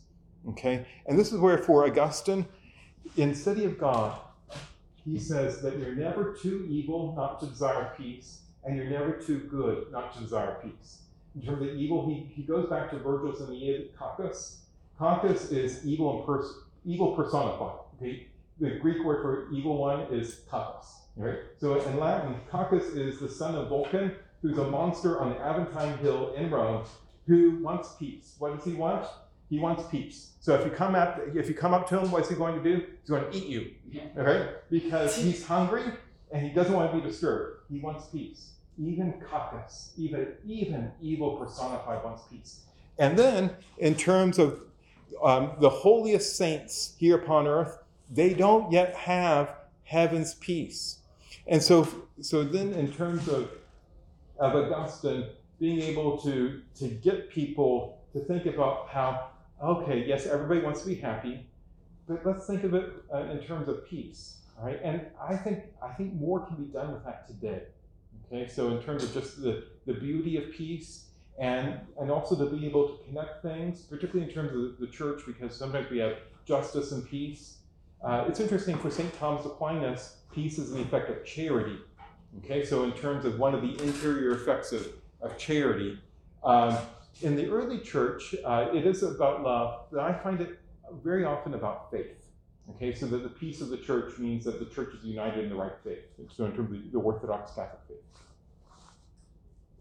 [0.50, 0.86] Okay?
[1.08, 2.46] And this is where, for Augustine,
[3.16, 4.16] in City of God,
[5.04, 9.40] he says that you're never too evil not to desire peace, and you're never too
[9.50, 11.00] good not to desire peace.
[11.36, 14.58] In terms of evil, he, he goes back to Virgil's Aeneid, Cacus.
[15.00, 17.80] Cacus is evil and pers- evil personified.
[17.98, 18.28] Okay?
[18.60, 21.02] The Greek word for evil one is Cacus.
[21.16, 21.40] Right?
[21.60, 25.98] So in Latin, Cacus is the son of Vulcan, who's a monster on the Aventine
[26.00, 26.86] Hill in Rome,
[27.28, 28.36] who wants peace.
[28.40, 29.06] What does he want?
[29.50, 30.32] He wants peace.
[30.40, 32.64] So if you come up, if you come up to him, what's he going to
[32.64, 32.86] do?
[33.02, 33.72] He's going to eat you.
[34.18, 34.50] Okay?
[34.70, 35.84] Because he's hungry
[36.32, 37.62] and he doesn't want to be disturbed.
[37.70, 38.54] He wants peace.
[38.80, 42.66] Even Cacus, even even evil personified wants peace.
[43.00, 44.62] And then, in terms of
[45.24, 47.78] um, the holiest saints here upon earth,
[48.10, 51.00] they don't yet have heaven's peace.
[51.48, 51.88] And so,
[52.22, 53.52] so then, in terms of
[54.40, 55.26] of Augustine
[55.60, 59.30] being able to to get people to think about how
[59.64, 61.48] okay, yes, everybody wants to be happy,
[62.08, 64.80] but let's think of it uh, in terms of peace, right?
[64.84, 67.64] And I think I think more can be done with that today.
[68.32, 71.07] Okay, so in terms of just the, the beauty of peace
[71.38, 75.22] and and also to be able to connect things, particularly in terms of the church,
[75.26, 77.58] because sometimes we have justice and peace.
[78.04, 79.12] Uh, it's interesting for St.
[79.20, 81.78] Thomas Aquinas, peace is an effect of charity.
[82.40, 84.88] Okay, so in terms of one of the interior effects of,
[85.22, 86.00] of charity,
[86.44, 86.78] um,
[87.22, 90.60] in the early church, uh, it is about love, but I find it
[91.04, 92.28] very often about faith.
[92.76, 95.50] Okay, so that the peace of the church means that the church is united in
[95.50, 96.04] the right faith.
[96.36, 97.98] So in terms of the, the Orthodox Catholic faith.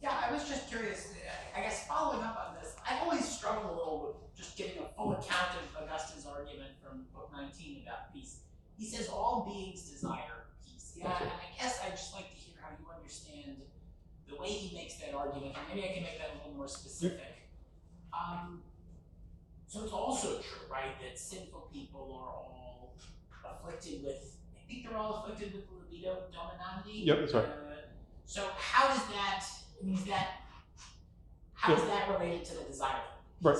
[0.06, 1.10] Yeah, I was just curious.
[1.56, 4.86] I guess following up on this, I've always struggled a little with just getting a
[4.94, 8.38] full account of Augustine's argument from Book 19 about peace.
[8.78, 10.94] He says all beings desire peace.
[10.94, 11.28] Yeah, and.
[11.28, 13.56] I guess I'd just like to hear how you understand
[14.30, 16.68] the way he makes that argument, and maybe I can make that a little more
[16.68, 17.50] specific.
[18.14, 18.62] Um,
[19.66, 22.94] so it's also true, right, that sinful people are all
[23.42, 27.06] afflicted with, I think they're all afflicted with libido dominandi.
[27.06, 27.44] Yep, that's right.
[27.44, 27.74] Uh,
[28.24, 29.44] so how does that,
[29.80, 30.28] I mean, is that,
[31.54, 33.00] how is that related to the desire?
[33.42, 33.58] Right.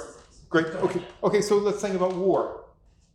[0.49, 0.73] Great.
[0.73, 0.99] Go Okay.
[1.01, 1.13] ahead.
[1.23, 1.43] Okay.
[1.43, 2.65] So let's think about war.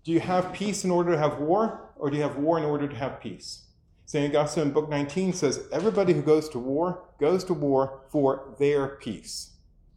[0.04, 2.64] Do you have peace in order to have war, or do you have war in
[2.66, 3.66] order to have peace?
[4.06, 4.36] St.
[4.36, 8.88] Augustine in Book 19 says everybody who goes to war goes to war for their
[8.98, 9.52] peace.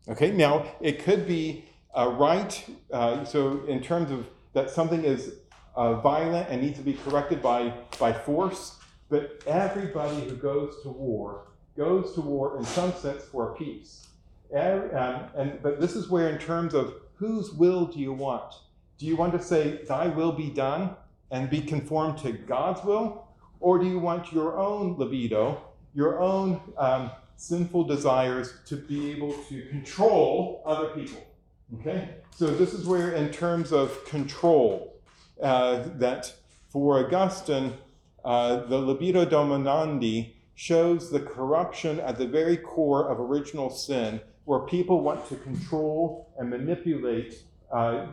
[0.08, 0.30] Okay.
[0.30, 2.64] Now it could be a right.
[2.92, 5.34] Uh, so in terms of that something is
[5.74, 8.78] uh, violent and needs to be corrected by by force,
[9.08, 14.06] but everybody who goes to war goes to war in some sense for peace.
[14.54, 18.54] And, um, and but this is where, in terms of whose will do you want?
[18.98, 20.96] Do you want to say, "Thy will be done,"
[21.30, 23.26] and be conformed to God's will,
[23.60, 25.60] or do you want your own libido,
[25.94, 31.24] your own um, sinful desires, to be able to control other people?
[31.80, 34.94] Okay, so this is where, in terms of control,
[35.42, 36.32] uh, that
[36.68, 37.72] for Augustine,
[38.24, 44.60] uh, the libido dominandi shows the corruption at the very core of original sin, where
[44.60, 47.42] people want to control and manipulate
[47.72, 48.06] uh,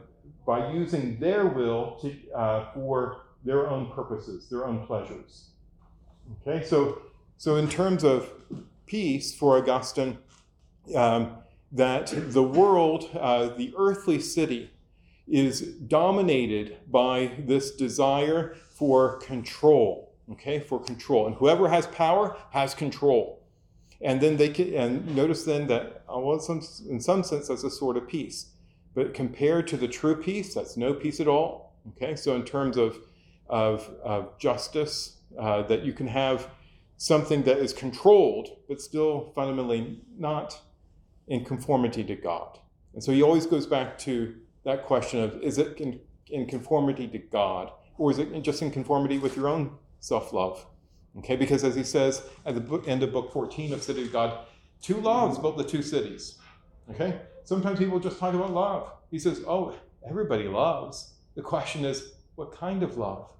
[0.45, 5.49] by using their will to, uh, for their own purposes, their own pleasures.
[6.47, 7.01] Okay, so
[7.37, 8.29] so in terms of
[8.85, 10.17] peace for Augustine,
[10.95, 11.37] um,
[11.71, 14.71] that the world, uh, the earthly city,
[15.27, 20.10] is dominated by this desire for control.
[20.31, 23.41] Okay, for control, and whoever has power has control.
[24.01, 27.47] And then they can, and notice then that, uh, well, in some, in some sense,
[27.47, 28.47] that's a sort of peace.
[28.95, 31.75] But compared to the true peace, that's no peace at all.
[31.89, 32.97] Okay, so in terms of,
[33.47, 36.49] of, of justice, uh, that you can have
[36.97, 40.59] something that is controlled, but still fundamentally not
[41.27, 42.59] in conformity to God.
[42.93, 47.07] And so he always goes back to that question of is it in, in conformity
[47.07, 50.65] to God, or is it just in conformity with your own self love?
[51.19, 54.11] Okay, because as he says at the book, end of book 14 of City of
[54.11, 54.45] God,
[54.81, 56.37] two loves built the two cities.
[56.89, 58.91] Okay, sometimes people just talk about love.
[59.09, 59.75] He says, oh,
[60.07, 61.13] everybody loves.
[61.35, 63.31] The question is, what kind of love?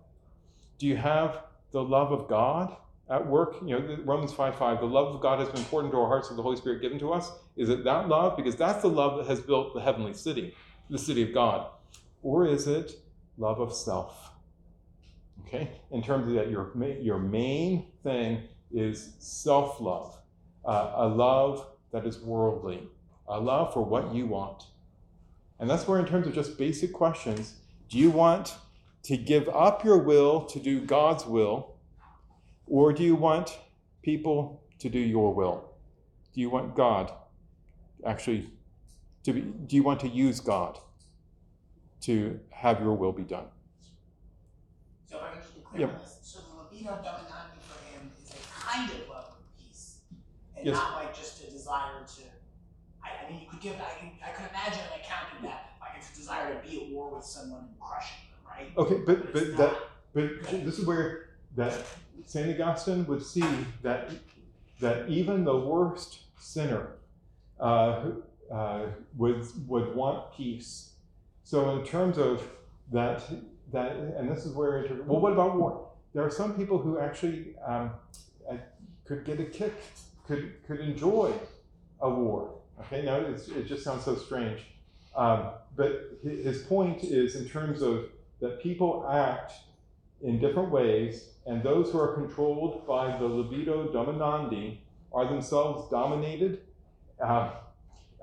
[0.78, 2.76] Do you have the love of God
[3.10, 3.58] at work?
[3.66, 6.30] You know, Romans 5 5, the love of God has been poured into our hearts
[6.30, 7.32] of the Holy Spirit given to us.
[7.56, 8.36] Is it that love?
[8.36, 10.54] Because that's the love that has built the heavenly city,
[10.90, 11.70] the city of God.
[12.22, 12.94] Or is it
[13.38, 14.32] love of self?
[15.48, 20.18] Okay, in terms of that, your, your main thing is self love,
[20.66, 22.88] uh, a love that is worldly,
[23.28, 24.64] a love for what you want.
[25.60, 27.56] And that's where, in terms of just basic questions,
[27.90, 28.56] do you want
[29.04, 31.76] to give up your will to do God's will,
[32.68, 33.58] or do you want
[34.02, 35.74] people to do your will?
[36.34, 37.12] Do you want God
[38.06, 38.50] actually
[39.24, 40.80] to be, do you want to use God
[42.02, 43.46] to have your will be done?
[45.06, 46.06] So if I can just be clear Yep.
[46.22, 50.00] so the libido dominandi for him is a kind of love of peace,
[50.58, 50.76] and Yes.
[50.76, 52.22] not like just a desire to.
[53.04, 53.76] I, I mean, you could give.
[53.76, 56.86] I, can- I could imagine an account of that, like it's a desire to be
[56.86, 58.78] at war with someone and crushing them, right?
[58.78, 59.78] Okay, but it's but not- that
[60.14, 61.74] but this is where that
[62.26, 63.44] Saint Augustine would see
[63.82, 64.12] that
[64.82, 66.96] that even the worst sinner
[67.60, 68.04] uh,
[68.52, 70.94] uh, would, would want peace.
[71.44, 72.42] So, in terms of
[72.92, 73.22] that,
[73.72, 75.90] that and this is where, inter- well, what about war?
[76.14, 77.92] There are some people who actually um,
[78.50, 78.58] uh,
[79.06, 79.74] could get a kick,
[80.28, 81.32] could, could enjoy
[82.02, 82.56] a war.
[82.82, 84.62] Okay, now it just sounds so strange.
[85.16, 88.10] Um, but his point is in terms of
[88.40, 89.54] that people act
[90.22, 94.78] in different ways, and those who are controlled by the libido dominandi
[95.14, 96.62] are themselves dominated,
[97.24, 97.52] uh,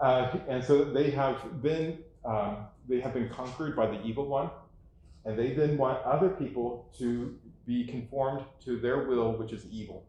[0.01, 4.51] uh, and so they have been um, they have been conquered by the evil one,
[5.25, 10.05] and they then want other people to be conformed to their will, which is evil,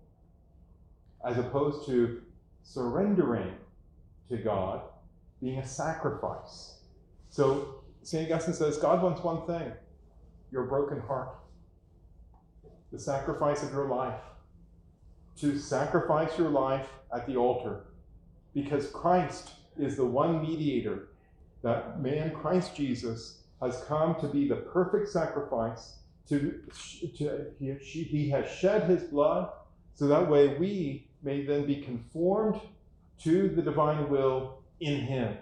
[1.28, 2.22] as opposed to
[2.64, 3.54] surrendering
[4.30, 4.82] to God,
[5.42, 6.76] being a sacrifice.
[7.30, 8.32] So St.
[8.32, 9.72] Augustine says God wants one thing
[10.52, 11.36] your broken heart,
[12.92, 14.20] the sacrifice of your life.
[15.38, 17.86] To sacrifice your life at the altar,
[18.54, 21.08] because Christ is the one mediator.
[21.62, 25.96] That man, Christ Jesus, has come to be the perfect sacrifice.
[26.30, 26.62] To,
[27.18, 29.50] to he, he has shed his blood,
[29.96, 32.62] so that way we may then be conformed
[33.24, 35.36] to the divine will in him,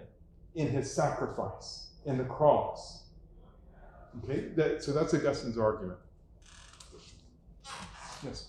[0.54, 3.02] in his sacrifice, in the cross.
[4.24, 5.98] Okay, that, so that's Augustine's argument.
[8.24, 8.48] Yes.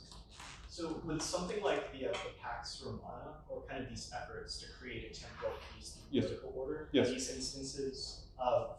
[0.70, 4.65] So with something like the, uh, the Pax Romana, or kind of these efforts to
[4.80, 6.26] create a temporal peace through Yes.
[6.26, 7.09] political order, Yes.
[7.09, 8.78] these instances of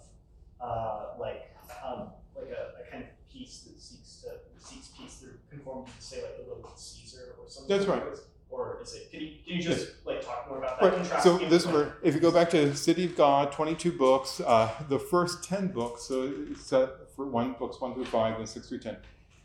[0.63, 1.55] uh, like
[1.85, 6.03] um, like a, a kind of peace that seeks to seeks peace through conformity to
[6.05, 7.77] say like the will of Caesar or something.
[7.77, 8.03] That's right.
[8.51, 9.11] Or is it?
[9.11, 11.11] Can you can you just like talk more about that?
[11.11, 11.23] Right.
[11.23, 14.99] So this were, if you go back to City of God, 22 books, uh, the
[14.99, 18.81] first 10 books, so it's set for one books one through five and six through
[18.81, 18.97] 10,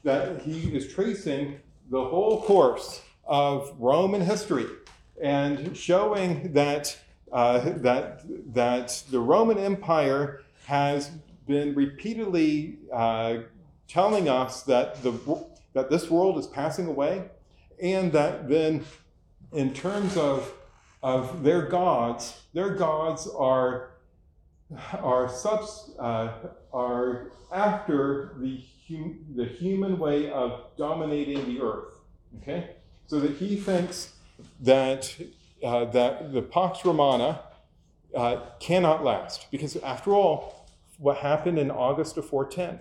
[0.04, 1.60] that he is tracing
[1.92, 4.66] the whole course of Roman history
[5.22, 6.98] and showing that
[7.32, 8.22] uh, that
[8.54, 11.12] that the Roman Empire has
[11.48, 13.38] been repeatedly uh,
[13.88, 17.24] telling us that the that this world is passing away,
[17.82, 18.84] and that then,
[19.52, 20.54] in terms of
[21.04, 23.92] of their gods, their gods are
[24.94, 26.32] are subs, uh,
[26.74, 31.94] are after the hum, the human way of dominating the earth.
[32.42, 32.72] Okay,
[33.06, 34.14] so that he thinks
[34.62, 35.16] that
[35.64, 37.42] uh, that the Pax Romana
[38.16, 40.55] uh, cannot last because, after all,
[40.98, 42.80] what happened in August of 410?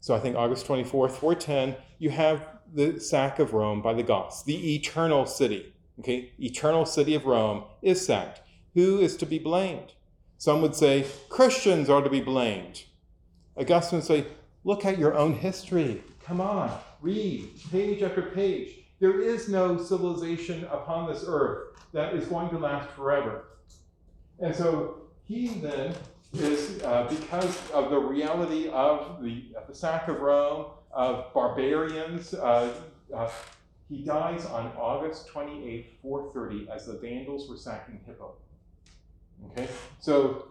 [0.00, 4.42] So I think August 24th, 410, you have the sack of Rome by the Goths,
[4.42, 5.72] the eternal city.
[5.98, 8.42] Okay, eternal city of Rome is sacked.
[8.74, 9.94] Who is to be blamed?
[10.38, 12.84] Some would say Christians are to be blamed.
[13.56, 14.26] Augustine would say,
[14.64, 16.02] look at your own history.
[16.22, 18.74] Come on, read page after page.
[19.00, 23.44] There is no civilization upon this earth that is going to last forever.
[24.38, 25.94] And so he then
[26.32, 32.72] is, uh, because of the reality of the, the sack of Rome, of barbarians, uh,
[33.14, 33.30] uh,
[33.88, 38.34] he dies on August 28, 430, as the Vandals were sacking Hippo.
[39.52, 39.68] Okay,
[40.00, 40.48] so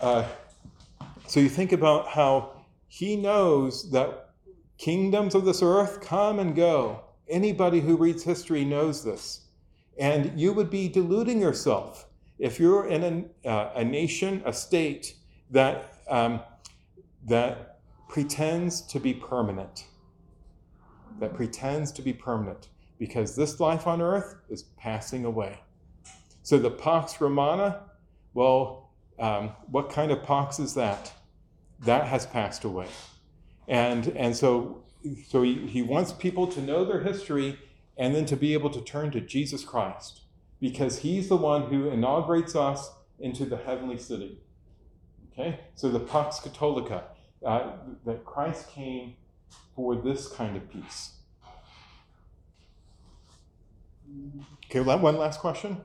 [0.00, 0.24] uh,
[1.26, 2.52] so you think about how
[2.86, 4.30] he knows that
[4.78, 7.02] kingdoms of this earth come and go.
[7.28, 9.42] Anybody who reads history knows this,
[9.98, 12.06] and you would be deluding yourself
[12.38, 15.14] if you're in a, uh, a nation, a state
[15.50, 16.40] that um,
[17.26, 19.84] that pretends to be permanent.
[21.20, 22.68] That pretends to be permanent
[22.98, 25.60] because this life on earth is passing away.
[26.42, 27.80] So the Pax Romana,
[28.34, 31.12] well, um, what kind of Pax is that?
[31.80, 32.86] That has passed away.
[33.66, 34.82] And, and so,
[35.28, 37.58] so he, he wants people to know their history
[37.96, 40.22] and then to be able to turn to Jesus Christ
[40.60, 44.38] because he's the one who inaugurates us into the heavenly city.
[45.38, 45.60] Okay?
[45.74, 47.04] So the Pax Catholica,
[47.44, 47.70] uh,
[48.04, 49.14] that Christ came
[49.76, 51.12] for this kind of peace.
[54.66, 55.80] Okay, one last question.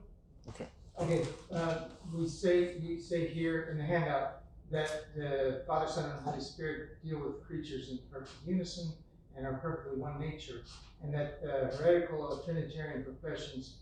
[0.49, 0.67] Okay.
[0.99, 1.81] Okay, uh,
[2.13, 7.03] we say, we say here in the handout that the Father, Son, and Holy Spirit
[7.03, 8.93] deal with creatures in perfect unison
[9.35, 10.61] and are perfectly one nature,
[11.03, 13.77] and that uh, heretical or Trinitarian professions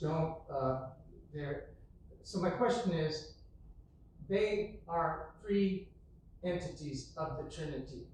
[0.00, 0.86] don't, uh,
[1.34, 1.66] they're,
[2.22, 3.34] so my question is,
[4.28, 5.88] they are three
[6.44, 8.06] entities of the Trinity,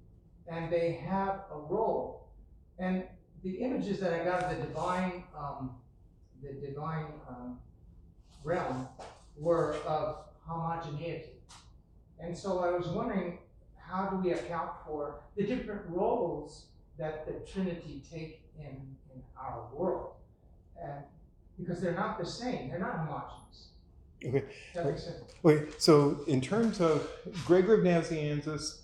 [0.48, 2.28] and they have a role.
[2.78, 3.04] And
[3.42, 5.76] the images that I got of the divine, um,
[6.42, 7.58] the divine, um,
[8.44, 8.88] realm
[9.36, 11.40] were of homogeneity.
[12.20, 13.38] And so I was wondering,
[13.76, 16.66] how do we account for the different roles
[16.98, 18.76] that the Trinity take in,
[19.14, 20.12] in our world?
[20.80, 21.02] And
[21.58, 22.68] because they're not the same.
[22.68, 23.68] They're not homogeneous.
[24.24, 24.44] Okay.
[25.44, 27.08] Okay, so in terms of
[27.46, 28.80] Gregory of Nazianzus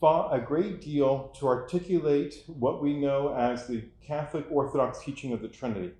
[0.00, 5.40] fought a great deal to articulate what we know as the Catholic Orthodox teaching of
[5.40, 5.92] the Trinity.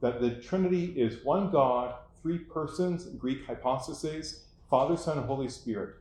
[0.00, 5.96] That the Trinity is one God, three persons, Greek hypostases, Father, Son, and Holy Spirit.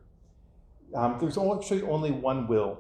[0.95, 2.79] Um, there's actually only one will.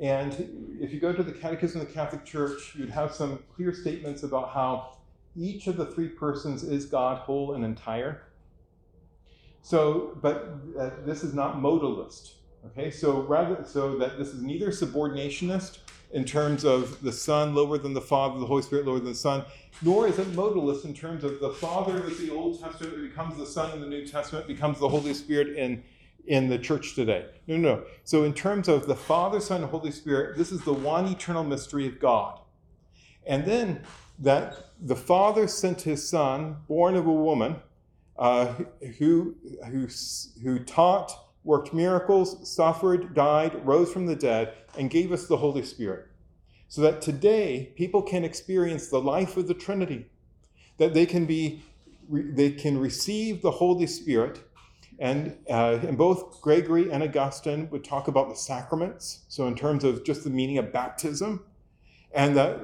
[0.00, 3.74] And if you go to the Catechism of the Catholic Church, you'd have some clear
[3.74, 4.97] statements about how
[5.38, 8.22] each of the three persons is God whole and entire.
[9.62, 12.32] So, but uh, this is not modalist.
[12.66, 15.78] Okay, so rather, so that this is neither subordinationist
[16.10, 19.14] in terms of the Son lower than the Father, the Holy Spirit lower than the
[19.14, 19.44] Son,
[19.82, 23.46] nor is it modalist in terms of the Father is the Old Testament, becomes the
[23.46, 25.82] Son in the New Testament, becomes the Holy Spirit in
[26.26, 27.24] in the church today.
[27.46, 27.84] No, no, no.
[28.04, 31.86] So, in terms of the Father, Son, Holy Spirit, this is the one eternal mystery
[31.86, 32.40] of God.
[33.28, 33.82] And then
[34.18, 37.56] that the Father sent his Son, born of a woman,
[38.18, 38.46] uh,
[38.98, 39.36] who,
[39.70, 39.88] who,
[40.42, 41.12] who taught,
[41.44, 46.06] worked miracles, suffered, died, rose from the dead, and gave us the Holy Spirit.
[46.66, 50.10] So that today people can experience the life of the Trinity,
[50.78, 51.62] that they can be,
[52.10, 54.40] they can receive the Holy Spirit
[54.98, 59.20] and, uh, and both Gregory and Augustine would talk about the sacraments.
[59.28, 61.44] So, in terms of just the meaning of baptism,
[62.18, 62.58] and that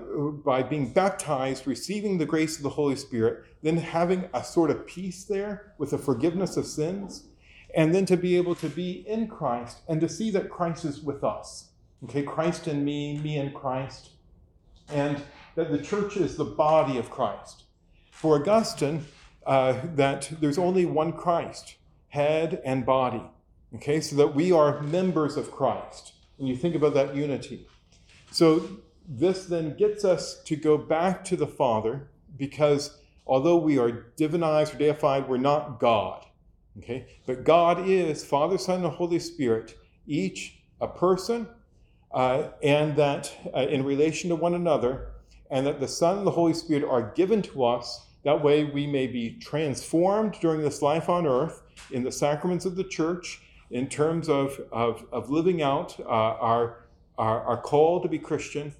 [0.45, 4.85] by being baptized, receiving the grace of the Holy Spirit, then having a sort of
[4.85, 7.29] peace there with the forgiveness of sins,
[7.73, 11.01] and then to be able to be in Christ and to see that Christ is
[11.03, 11.71] with us.
[12.03, 14.11] Okay, Christ in me, me in Christ,
[14.89, 15.23] and
[15.55, 17.63] that the church is the body of Christ.
[18.11, 19.05] For Augustine,
[19.47, 21.77] uh, that there's only one Christ
[22.09, 23.23] head and body.
[23.77, 26.15] Okay, so that we are members of Christ.
[26.39, 27.69] When you think about that unity.
[28.33, 34.07] So this then gets us to go back to the Father because although we are
[34.17, 36.25] divinized or deified, we're not God.
[36.79, 39.77] Okay, but God is Father, Son, and the Holy Spirit,
[40.07, 41.47] each a person,
[42.13, 45.13] uh, and that uh, in relation to one another,
[45.51, 48.07] and that the Son and the Holy Spirit are given to us.
[48.25, 51.63] That way we may be transformed during this life on earth
[51.93, 56.87] in the sacraments of the church in terms of, of, of living out uh, our,
[57.19, 58.75] our, our call to be Christian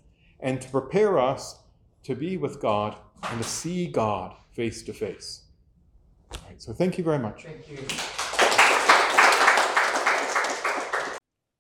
[0.45, 1.59] and to prepare us
[2.05, 2.95] to be with God
[3.25, 5.47] and to see God face to face.
[6.31, 7.45] All right, so thank you very much.
[7.45, 7.79] Thank you.